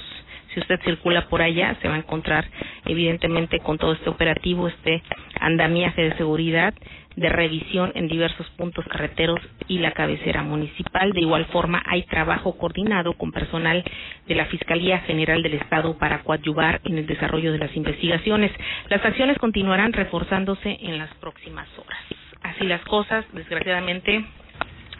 si 0.54 0.60
usted 0.60 0.80
circula 0.84 1.28
por 1.28 1.42
allá 1.42 1.76
se 1.82 1.88
va 1.88 1.94
a 1.94 1.98
encontrar 1.98 2.48
evidentemente 2.86 3.58
con 3.58 3.76
todo 3.76 3.92
este 3.92 4.08
operativo, 4.08 4.68
este 4.68 5.02
andamiaje 5.40 6.02
de 6.02 6.16
seguridad, 6.16 6.74
de 7.16 7.28
revisión 7.28 7.92
en 7.94 8.08
diversos 8.08 8.48
puntos 8.50 8.84
carreteros 8.86 9.40
y 9.68 9.78
la 9.78 9.92
cabecera 9.92 10.42
municipal. 10.42 11.12
De 11.12 11.20
igual 11.20 11.46
forma, 11.46 11.82
hay 11.86 12.02
trabajo 12.04 12.56
coordinado 12.58 13.14
con 13.14 13.32
personal 13.32 13.84
de 14.26 14.34
la 14.34 14.46
Fiscalía 14.46 15.00
General 15.00 15.42
del 15.42 15.54
Estado 15.54 15.96
para 15.98 16.22
coadyuvar 16.22 16.80
en 16.84 16.98
el 16.98 17.06
desarrollo 17.06 17.52
de 17.52 17.58
las 17.58 17.74
investigaciones. 17.76 18.50
Las 18.88 19.04
acciones 19.04 19.38
continuarán 19.38 19.92
reforzándose 19.92 20.78
en 20.80 20.98
las 20.98 21.12
próximas 21.14 21.68
horas. 21.78 22.00
Así 22.42 22.64
las 22.64 22.82
cosas, 22.82 23.24
desgraciadamente, 23.32 24.24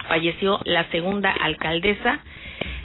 falleció 0.08 0.60
la 0.64 0.84
segunda 0.90 1.30
alcaldesa 1.30 2.20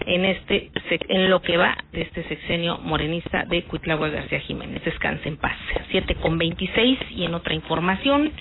en 0.06 0.26
este 0.26 0.72
en 1.10 1.30
lo 1.30 1.42
que 1.42 1.58
va 1.58 1.78
de 1.92 2.02
este 2.02 2.24
sexenio 2.24 2.80
morenista 2.80 3.46
de 3.46 3.64
Cuitlagua 3.64 4.10
García 4.10 4.40
Jiménez. 4.40 4.84
Descanse 4.84 5.28
en 5.28 5.38
paz. 5.38 5.58
7 5.92 6.16
con 6.16 6.38
26 6.38 7.00
y 7.12 7.26
en 7.26 7.34
otra 7.34 7.54
información, 7.54 8.32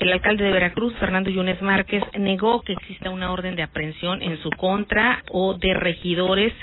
el 0.00 0.12
alcalde 0.12 0.44
de 0.44 0.52
Veracruz, 0.52 0.94
Fernando 0.96 1.30
Yunes 1.30 1.60
Márquez, 1.60 2.02
negó 2.18 2.62
que 2.62 2.72
exista 2.72 3.10
una 3.10 3.30
orden 3.32 3.54
de 3.54 3.62
aprehensión 3.62 4.22
en 4.22 4.38
su 4.42 4.48
contra 4.50 5.22
o 5.30 5.54
de 5.54 5.74
regidores 5.74 6.54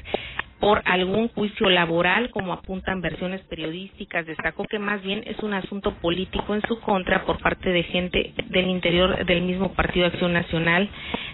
por 0.60 0.82
algún 0.86 1.28
juicio 1.30 1.69
laboral, 1.69 2.32
como 2.32 2.52
apuntan 2.52 3.00
versiones 3.00 3.41
periodísticas. 3.41 4.26
Destacó 4.26 4.65
que 4.65 4.80
más 4.80 5.04
bien 5.04 5.21
es 5.28 5.38
un 5.43 5.54
asunto 5.54 5.93
político 6.02 6.56
en 6.56 6.62
su 6.63 6.80
contra 6.80 7.26
por 7.26 7.38
parte 7.38 7.69
de 7.69 7.84
gente 7.84 8.34
del 8.47 8.67
interior 8.67 9.23
del 9.23 9.43
mismo 9.43 9.73
Partido 9.73 10.08
Acción 10.08 10.34
Nacional 10.34 10.89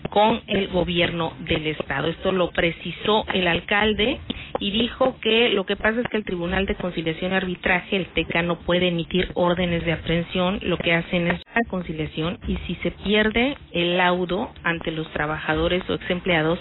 con 0.10 0.42
el 0.48 0.68
gobierno 0.68 1.34
del 1.40 1.68
Estado. 1.68 2.08
Esto 2.08 2.32
lo 2.32 2.52
precisó 2.52 3.26
el 3.34 3.48
alcalde 3.48 4.20
y 4.60 4.72
dijo 4.72 5.18
que 5.22 5.50
lo 5.50 5.66
que 5.66 5.76
pasa 5.76 6.02
es 6.02 6.08
que 6.08 6.18
el 6.18 6.26
Tribunal 6.26 6.66
de 6.66 6.76
Conciliación 6.76 7.32
y 7.32 7.36
Arbitraje, 7.36 7.98
el 7.98 8.06
TECA, 8.08 8.42
no 8.42 8.60
puede 8.60 8.88
emitir 8.90 9.30
órdenes 9.34 9.86
de 9.86 9.94
aprehensión. 9.94 10.60
Lo 10.64 10.78
que 10.78 10.94
hacen 10.94 11.28
es 11.28 11.42
la 11.54 11.62
conciliación 11.70 12.40
y 12.48 12.58
si 12.68 12.76
se 12.76 12.92
pierde 12.92 13.58
el 13.72 13.98
laudo 13.98 14.52
ante 14.64 14.92
los 14.92 15.10
trabajadores 15.12 15.84
o 15.90 15.96
ex 15.96 16.10
empleados, 16.10 16.60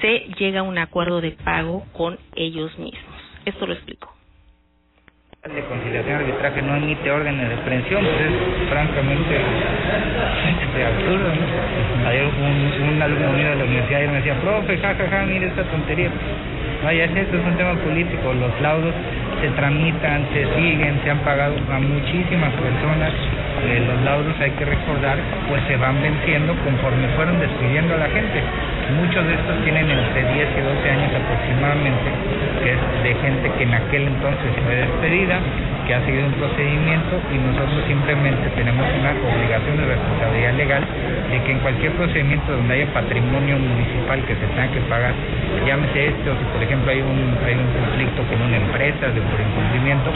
se 0.00 0.26
llega 0.38 0.60
a 0.60 0.64
un 0.64 0.78
acuerdo 0.78 1.20
de 1.20 1.32
pago 1.32 1.84
con 1.92 2.18
ellos 2.34 2.76
mismos. 2.78 3.14
Esto 3.44 3.66
lo 3.66 3.74
explico. 3.74 4.12
de 5.42 5.64
conciliación 5.64 6.10
y 6.10 6.24
arbitraje 6.24 6.62
no 6.62 6.76
emite 6.76 7.10
órdenes 7.10 7.48
de 7.48 7.54
aprehensión, 7.54 8.04
pues 8.04 8.20
es 8.20 8.68
francamente 8.68 9.40
¿no? 11.18 12.08
Ayer 12.08 12.24
un, 12.24 13.02
alumno 13.02 13.32
mío 13.32 13.50
de 13.50 13.56
la 13.56 13.64
universidad 13.64 14.00
me 14.08 14.18
decía, 14.18 14.34
profe, 14.40 14.78
jajaja, 14.78 15.08
ja, 15.10 15.18
ja, 15.20 15.26
mire 15.26 15.46
esta 15.46 15.64
tontería. 15.64 16.10
Vaya, 16.84 17.04
esto 17.04 17.36
es 17.36 17.44
un 17.44 17.56
tema 17.56 17.74
político, 17.74 18.32
los 18.32 18.60
laudos 18.60 18.94
se 19.40 19.48
tramitan, 19.50 20.26
se 20.32 20.44
siguen, 20.54 21.00
se 21.04 21.10
han 21.10 21.18
pagado 21.18 21.54
a 21.70 21.78
muchísimas 21.78 22.52
personas 22.54 23.12
eh, 23.60 23.84
los 23.86 24.00
laudos 24.02 24.32
hay 24.40 24.50
que 24.52 24.64
recordar, 24.64 25.18
pues 25.48 25.60
se 25.68 25.76
van 25.76 26.00
venciendo 26.00 26.56
conforme 26.64 27.08
fueron 27.14 27.38
despidiendo 27.40 27.94
a 27.94 27.98
la 27.98 28.08
gente. 28.08 28.40
Muchos 28.96 29.26
de 29.26 29.34
estos 29.34 29.56
tienen 29.64 29.84
entre 29.90 30.32
10 30.32 30.48
y 30.56 30.60
12 30.64 30.90
años 30.90 31.12
aproximadamente, 31.12 32.08
que 32.64 32.72
es 32.72 32.80
de 33.04 33.14
gente 33.20 33.50
que 33.58 33.64
en 33.64 33.74
aquel 33.74 34.08
entonces 34.08 34.50
fue 34.64 34.76
despedida, 34.76 35.38
ha 35.94 36.04
seguido 36.04 36.26
un 36.26 36.34
procedimiento 36.34 37.18
y 37.32 37.38
nosotros 37.38 37.82
simplemente 37.86 38.48
tenemos 38.54 38.86
una 39.00 39.10
obligación 39.10 39.76
de 39.76 39.84
responsabilidad 39.86 40.54
legal 40.54 40.82
de 41.30 41.38
que 41.42 41.52
en 41.52 41.58
cualquier 41.60 41.92
procedimiento 41.92 42.52
donde 42.52 42.74
haya 42.74 42.86
patrimonio 42.92 43.58
municipal 43.58 44.22
que 44.26 44.34
se 44.34 44.46
tenga 44.54 44.68
que 44.70 44.80
pagar, 44.86 45.14
llámese 45.66 46.14
este 46.14 46.30
o 46.30 46.34
si 46.34 46.44
por 46.52 46.62
ejemplo 46.62 46.90
hay 46.90 47.00
un, 47.00 47.34
hay 47.46 47.54
un 47.54 47.70
conflicto 47.74 48.22
con 48.26 48.38
una 48.42 48.56
empresa 48.56 49.10
de 49.10 49.20
por 49.20 49.38
incumplimiento, 49.40 50.10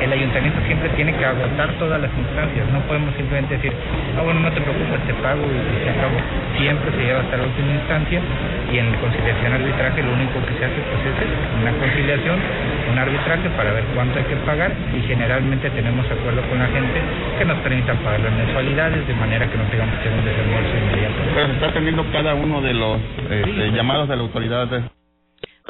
el 0.00 0.12
ayuntamiento 0.12 0.60
siempre 0.66 0.88
tiene 0.90 1.14
que 1.14 1.24
agotar 1.24 1.72
todas 1.78 2.00
las 2.00 2.10
instancias, 2.16 2.68
no 2.72 2.80
podemos 2.86 3.14
simplemente 3.16 3.56
decir, 3.56 3.72
ah 4.18 4.22
bueno, 4.22 4.40
no 4.40 4.50
te 4.52 4.60
preocupes, 4.60 5.00
te 5.06 5.14
pago 5.22 5.42
y 5.42 5.84
se 5.84 5.90
acabó. 5.90 6.18
Siempre 6.58 6.90
se 6.92 7.00
lleva 7.04 7.20
hasta 7.20 7.36
la 7.36 7.44
última 7.44 7.72
instancia 7.72 8.20
y 8.72 8.78
en 8.78 8.92
conciliación 8.98 9.52
arbitraje 9.52 10.02
lo 10.02 10.12
único 10.12 10.40
que 10.46 10.52
se 10.58 10.64
hace 10.66 10.80
pues 10.90 11.02
es 11.06 11.16
una 11.62 11.72
conciliación, 11.78 12.38
un 12.90 12.98
arbitraje 12.98 13.48
para 13.56 13.72
ver 13.72 13.84
cuánto 13.94 14.18
hay 14.18 14.24
que 14.24 14.36
pagar 14.44 14.72
y 14.92 15.00
generalmente 15.16 15.70
tenemos 15.70 16.04
acuerdo 16.10 16.42
con 16.48 16.58
la 16.58 16.66
gente 16.66 17.00
que 17.38 17.44
nos 17.44 17.58
permitan 17.58 17.96
pagar 17.98 18.20
las 18.20 18.32
mensualidades 18.32 19.06
de 19.06 19.14
manera 19.14 19.50
que 19.50 19.56
no 19.56 19.64
tengamos 19.64 19.94
que 19.94 20.00
hacer 20.00 20.12
un 20.12 20.24
desembolso 20.24 20.76
inmediato. 20.76 21.14
Pero 21.34 21.46
se 21.46 21.52
está 21.54 21.66
atendiendo 21.68 22.04
cada 22.12 22.34
uno 22.34 22.60
de 22.60 22.74
los 22.74 23.00
este, 23.30 23.70
llamados 23.72 24.08
de 24.08 24.16
la 24.16 24.22
autoridad. 24.22 24.68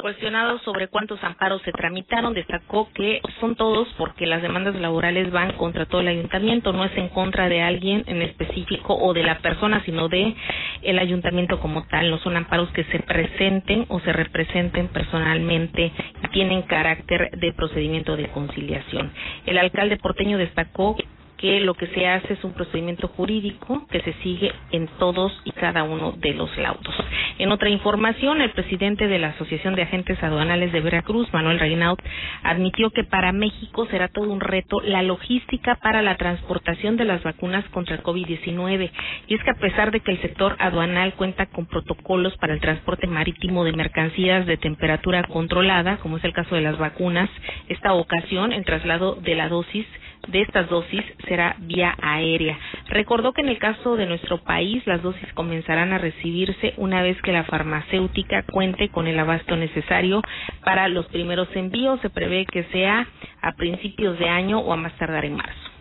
Cuestionado 0.01 0.59
sobre 0.59 0.89
cuántos 0.89 1.23
amparos 1.23 1.61
se 1.63 1.71
tramitaron, 1.71 2.35
destacó 2.35 2.87
que 2.93 3.19
son 3.39 3.55
todos 3.55 3.87
porque 3.97 4.27
las 4.27 4.43
demandas 4.43 4.75
laborales 4.75 5.31
van 5.31 5.53
contra 5.53 5.87
todo 5.87 6.01
el 6.01 6.07
ayuntamiento, 6.07 6.71
no 6.71 6.85
es 6.85 6.95
en 6.97 7.09
contra 7.09 7.49
de 7.49 7.63
alguien 7.63 8.03
en 8.05 8.21
específico 8.21 8.93
o 8.95 9.13
de 9.13 9.23
la 9.23 9.39
persona, 9.39 9.81
sino 9.85 10.07
de 10.07 10.35
el 10.83 10.99
ayuntamiento 10.99 11.59
como 11.59 11.87
tal. 11.87 12.11
No 12.11 12.19
son 12.19 12.37
amparos 12.37 12.69
que 12.71 12.83
se 12.85 12.99
presenten 12.99 13.85
o 13.89 13.99
se 14.01 14.13
representen 14.13 14.87
personalmente 14.89 15.91
y 16.23 16.27
tienen 16.27 16.61
carácter 16.61 17.31
de 17.31 17.53
procedimiento 17.53 18.15
de 18.15 18.27
conciliación. 18.27 19.11
El 19.47 19.57
alcalde 19.57 19.97
porteño 19.97 20.37
destacó 20.37 20.95
que 21.37 21.59
lo 21.59 21.75
que 21.75 21.87
se 21.87 22.07
hace 22.07 22.33
es 22.33 22.43
un 22.43 22.53
procedimiento 22.53 23.07
jurídico 23.09 23.85
que 23.89 24.01
se 24.01 24.13
sigue 24.23 24.51
en 24.71 24.87
todos 24.99 25.31
y 25.45 25.51
cada 25.51 25.83
uno 25.83 26.13
de 26.13 26.33
los 26.33 26.55
laudos. 26.57 26.95
En 27.39 27.51
otra 27.51 27.69
información, 27.69 28.41
el 28.41 28.51
presidente 28.51 29.07
de 29.07 29.19
la 29.19 29.29
Asociación 29.29 29.75
de 29.75 29.83
Agentes 29.83 30.21
Aduanales 30.23 30.71
de 30.71 30.81
Veracruz, 30.81 31.31
Manuel 31.31 31.59
Reinaud, 31.59 31.99
admitió 32.43 32.89
que 32.89 33.03
para 33.03 33.31
México 33.31 33.85
será 33.91 34.07
todo 34.07 34.31
un 34.31 34.39
reto 34.39 34.81
la 34.81 35.03
logística 35.03 35.75
para 35.75 36.01
la 36.01 36.17
transportación 36.17 36.97
de 36.97 37.05
las 37.05 37.21
vacunas 37.21 37.63
contra 37.69 37.95
el 37.95 38.03
COVID-19. 38.03 38.91
Y 39.27 39.35
es 39.35 39.43
que 39.43 39.51
a 39.51 39.59
pesar 39.59 39.91
de 39.91 39.99
que 39.99 40.11
el 40.11 40.21
sector 40.21 40.55
aduanal 40.59 41.13
cuenta 41.13 41.45
con 41.45 41.67
protocolos 41.67 42.35
para 42.37 42.53
el 42.53 42.59
transporte 42.59 43.05
marítimo 43.05 43.63
de 43.63 43.73
mercancías 43.73 44.47
de 44.47 44.57
temperatura 44.57 45.23
controlada, 45.23 45.97
como 45.97 46.17
es 46.17 46.23
el 46.23 46.33
caso 46.33 46.55
de 46.55 46.61
las 46.61 46.79
vacunas, 46.79 47.29
esta 47.67 47.93
ocasión 47.93 48.53
el 48.53 48.65
traslado 48.65 49.15
de 49.15 49.35
la 49.35 49.49
dosis 49.49 49.85
de 50.27 50.41
estas 50.41 50.69
dosis 50.69 51.03
será 51.27 51.55
vía 51.59 51.95
aérea. 52.01 52.57
Recordó 52.89 53.33
que 53.33 53.41
en 53.41 53.49
el 53.49 53.59
caso 53.59 53.95
de 53.95 54.05
nuestro 54.05 54.39
país 54.39 54.85
las 54.85 55.01
dosis 55.01 55.31
comenzarán 55.33 55.93
a 55.93 55.97
recibirse 55.97 56.73
una 56.77 57.01
vez 57.01 57.21
que 57.21 57.31
la 57.31 57.43
farmacéutica 57.43 58.43
cuente 58.43 58.89
con 58.89 59.07
el 59.07 59.19
abasto 59.19 59.55
necesario 59.55 60.21
para 60.63 60.87
los 60.87 61.05
primeros 61.07 61.47
envíos. 61.55 61.99
Se 62.01 62.09
prevé 62.09 62.45
que 62.45 62.63
sea 62.65 63.07
a 63.41 63.51
principios 63.53 64.17
de 64.19 64.29
año 64.29 64.59
o 64.59 64.73
a 64.73 64.77
más 64.77 64.93
tardar 64.97 65.25
en 65.25 65.35
marzo. 65.35 65.71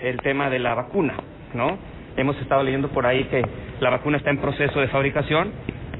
El 0.00 0.16
tema 0.22 0.50
de 0.50 0.58
la 0.58 0.74
vacuna, 0.74 1.14
¿no? 1.54 1.78
Hemos 2.16 2.36
estado 2.38 2.62
leyendo 2.62 2.88
por 2.88 3.06
ahí 3.06 3.24
que 3.24 3.42
la 3.80 3.90
vacuna 3.90 4.18
está 4.18 4.30
en 4.30 4.38
proceso 4.38 4.80
de 4.80 4.88
fabricación 4.88 5.52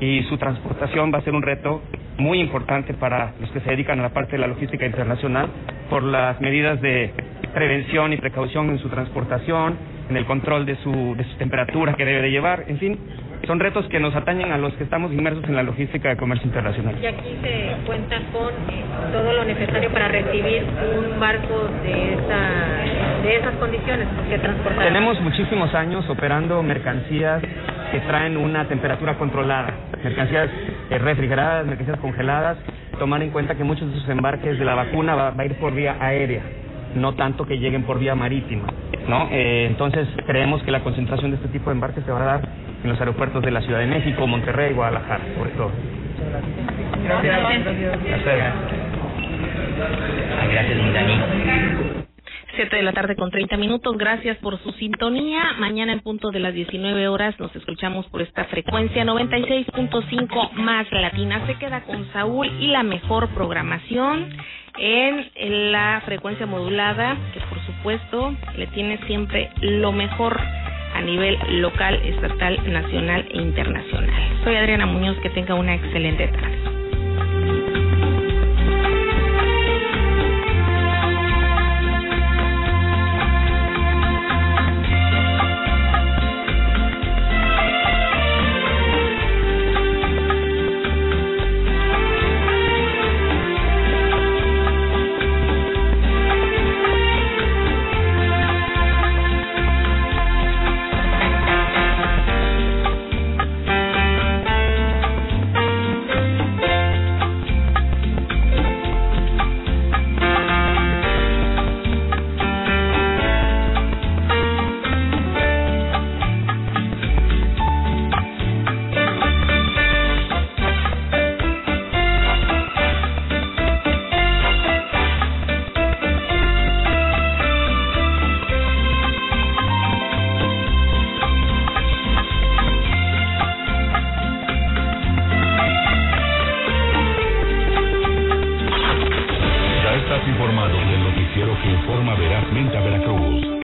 y 0.03 0.25
su 0.25 0.37
transportación 0.37 1.13
va 1.15 1.19
a 1.19 1.23
ser 1.23 1.33
un 1.33 1.43
reto 1.43 1.81
muy 2.19 2.41
importante 2.41 2.93
para 2.93 3.35
los 3.41 3.49
que 3.53 3.61
se 3.61 3.71
dedican 3.71 4.01
a 4.01 4.03
la 4.03 4.09
parte 4.09 4.33
de 4.33 4.39
la 4.39 4.49
logística 4.49 4.85
internacional 4.85 5.49
por 5.89 6.03
las 6.03 6.41
medidas 6.41 6.81
de 6.81 7.13
prevención 7.55 8.13
y 8.13 8.17
precaución 8.17 8.71
en 8.71 8.79
su 8.81 8.89
transportación, 8.89 9.77
en 10.11 10.17
el 10.17 10.25
control 10.25 10.67
de 10.67 10.75
su, 10.83 11.15
de 11.17 11.23
su 11.23 11.37
temperatura 11.37 11.95
que 11.95 12.05
debe 12.05 12.21
de 12.21 12.31
llevar, 12.33 12.65
en 12.67 12.79
fin, 12.79 12.99
son 13.47 13.61
retos 13.61 13.87
que 13.87 14.01
nos 14.01 14.15
atañen 14.17 14.51
a 14.51 14.59
los 14.59 14.73
que 14.75 14.83
estamos 14.83 15.13
inmersos 15.13 15.45
en 15.45 15.55
la 15.55 15.63
logística 15.63 16.09
de 16.09 16.17
comercio 16.17 16.49
internacional. 16.49 16.97
Y 17.01 17.07
aquí 17.07 17.37
se 17.41 17.87
cuenta 17.87 18.17
con 18.33 18.49
eh, 18.49 18.83
todo 19.13 19.33
lo 19.33 19.45
necesario 19.45 19.89
para 19.91 20.09
recibir 20.09 20.65
un 20.99 21.21
barco 21.21 21.69
de, 21.85 22.15
esa, 22.15 23.23
de 23.23 23.37
esas 23.37 23.55
condiciones 23.55 24.09
que 24.29 24.39
transportar. 24.39 24.85
Tenemos 24.85 25.21
muchísimos 25.21 25.73
años 25.75 26.09
operando 26.09 26.61
mercancías 26.65 27.41
que 27.93 28.01
traen 28.01 28.37
una 28.37 28.67
temperatura 28.67 29.17
controlada, 29.19 29.73
mercancías 30.03 30.49
eh, 30.91 30.99
refrigeradas, 30.99 31.67
mercancías 31.67 31.99
congeladas, 32.01 32.59
tomar 32.99 33.23
en 33.23 33.31
cuenta 33.31 33.55
que 33.55 33.65
muchos 33.65 33.91
de 33.91 33.99
esos 33.99 34.09
embarques 34.09 34.59
de 34.59 34.65
la 34.65 34.75
vacuna 34.75 35.15
va, 35.15 35.31
va 35.31 35.43
a 35.43 35.47
ir 35.47 35.55
por 35.57 35.75
vía 35.75 35.97
aérea, 36.01 36.43
no 36.95 37.15
tanto 37.15 37.47
que 37.47 37.59
lleguen 37.59 37.85
por 37.85 37.99
vía 37.99 38.15
marítima. 38.15 38.65
¿no? 39.09 39.29
Eh, 39.31 39.67
entonces 39.69 40.09
creemos 40.27 40.63
que 40.63 40.71
la 40.71 40.81
concentración 40.81 41.31
de 41.31 41.37
este 41.37 41.49
tipo 41.49 41.71
de 41.71 41.75
embarques 41.75 42.05
se 42.05 42.13
va 42.13 42.23
a 42.23 42.25
dar 42.25 42.49
en 42.83 42.91
los 42.91 42.99
aeropuertos 42.99 43.43
de 43.43 43.51
la 43.51 43.61
Ciudad 43.61 43.81
de 43.81 43.87
México, 43.87 44.27
Monterrey 44.27 44.71
y 44.71 44.75
Guadalajara, 44.75 45.23
sobre 45.37 45.51
todo. 45.51 45.71
Gracias. 47.05 48.55
Gracias, 50.51 50.95
Dani. 50.95 52.02
7 52.55 52.77
de 52.77 52.83
la 52.83 52.93
tarde 52.93 53.17
con 53.17 53.31
30 53.31 53.57
minutos. 53.57 53.97
Gracias 53.97 54.37
por 54.39 54.59
su 54.63 54.73
sintonía. 54.73 55.55
Mañana 55.59 55.93
en 55.93 56.01
punto 56.01 56.31
de 56.31 56.41
las 56.41 56.55
19 56.55 57.09
horas 57.09 57.39
nos 57.39 57.55
escuchamos 57.57 58.07
por 58.07 58.23
esta 58.23 58.45
frecuencia 58.47 59.05
96.5 59.05 60.53
más 60.53 60.91
latina. 60.93 61.47
Se 61.47 61.55
queda 61.55 61.83
con 61.83 62.11
Saúl 62.13 62.49
y 62.61 62.69
la 62.69 62.83
mejor 62.83 63.29
programación 63.31 64.29
en 64.79 65.73
la 65.73 66.03
frecuencia 66.05 66.47
modulada, 66.47 67.17
que 67.33 67.41
por 67.41 67.65
supuesto 67.67 68.35
le 68.57 68.67
tiene 68.69 68.99
siempre 69.07 69.51
lo 69.61 69.93
mejor 69.93 70.39
a 70.95 71.01
nivel 71.01 71.39
local, 71.61 71.95
estatal, 72.05 72.59
nacional 72.71 73.27
e 73.31 73.39
internacional. 73.39 74.11
Soy 74.45 74.57
Adriana 74.57 74.87
Muñoz, 74.87 75.17
que 75.23 75.31
tenga 75.31 75.55
una 75.55 75.75
excelente 75.75 76.29
tarde. 76.29 76.82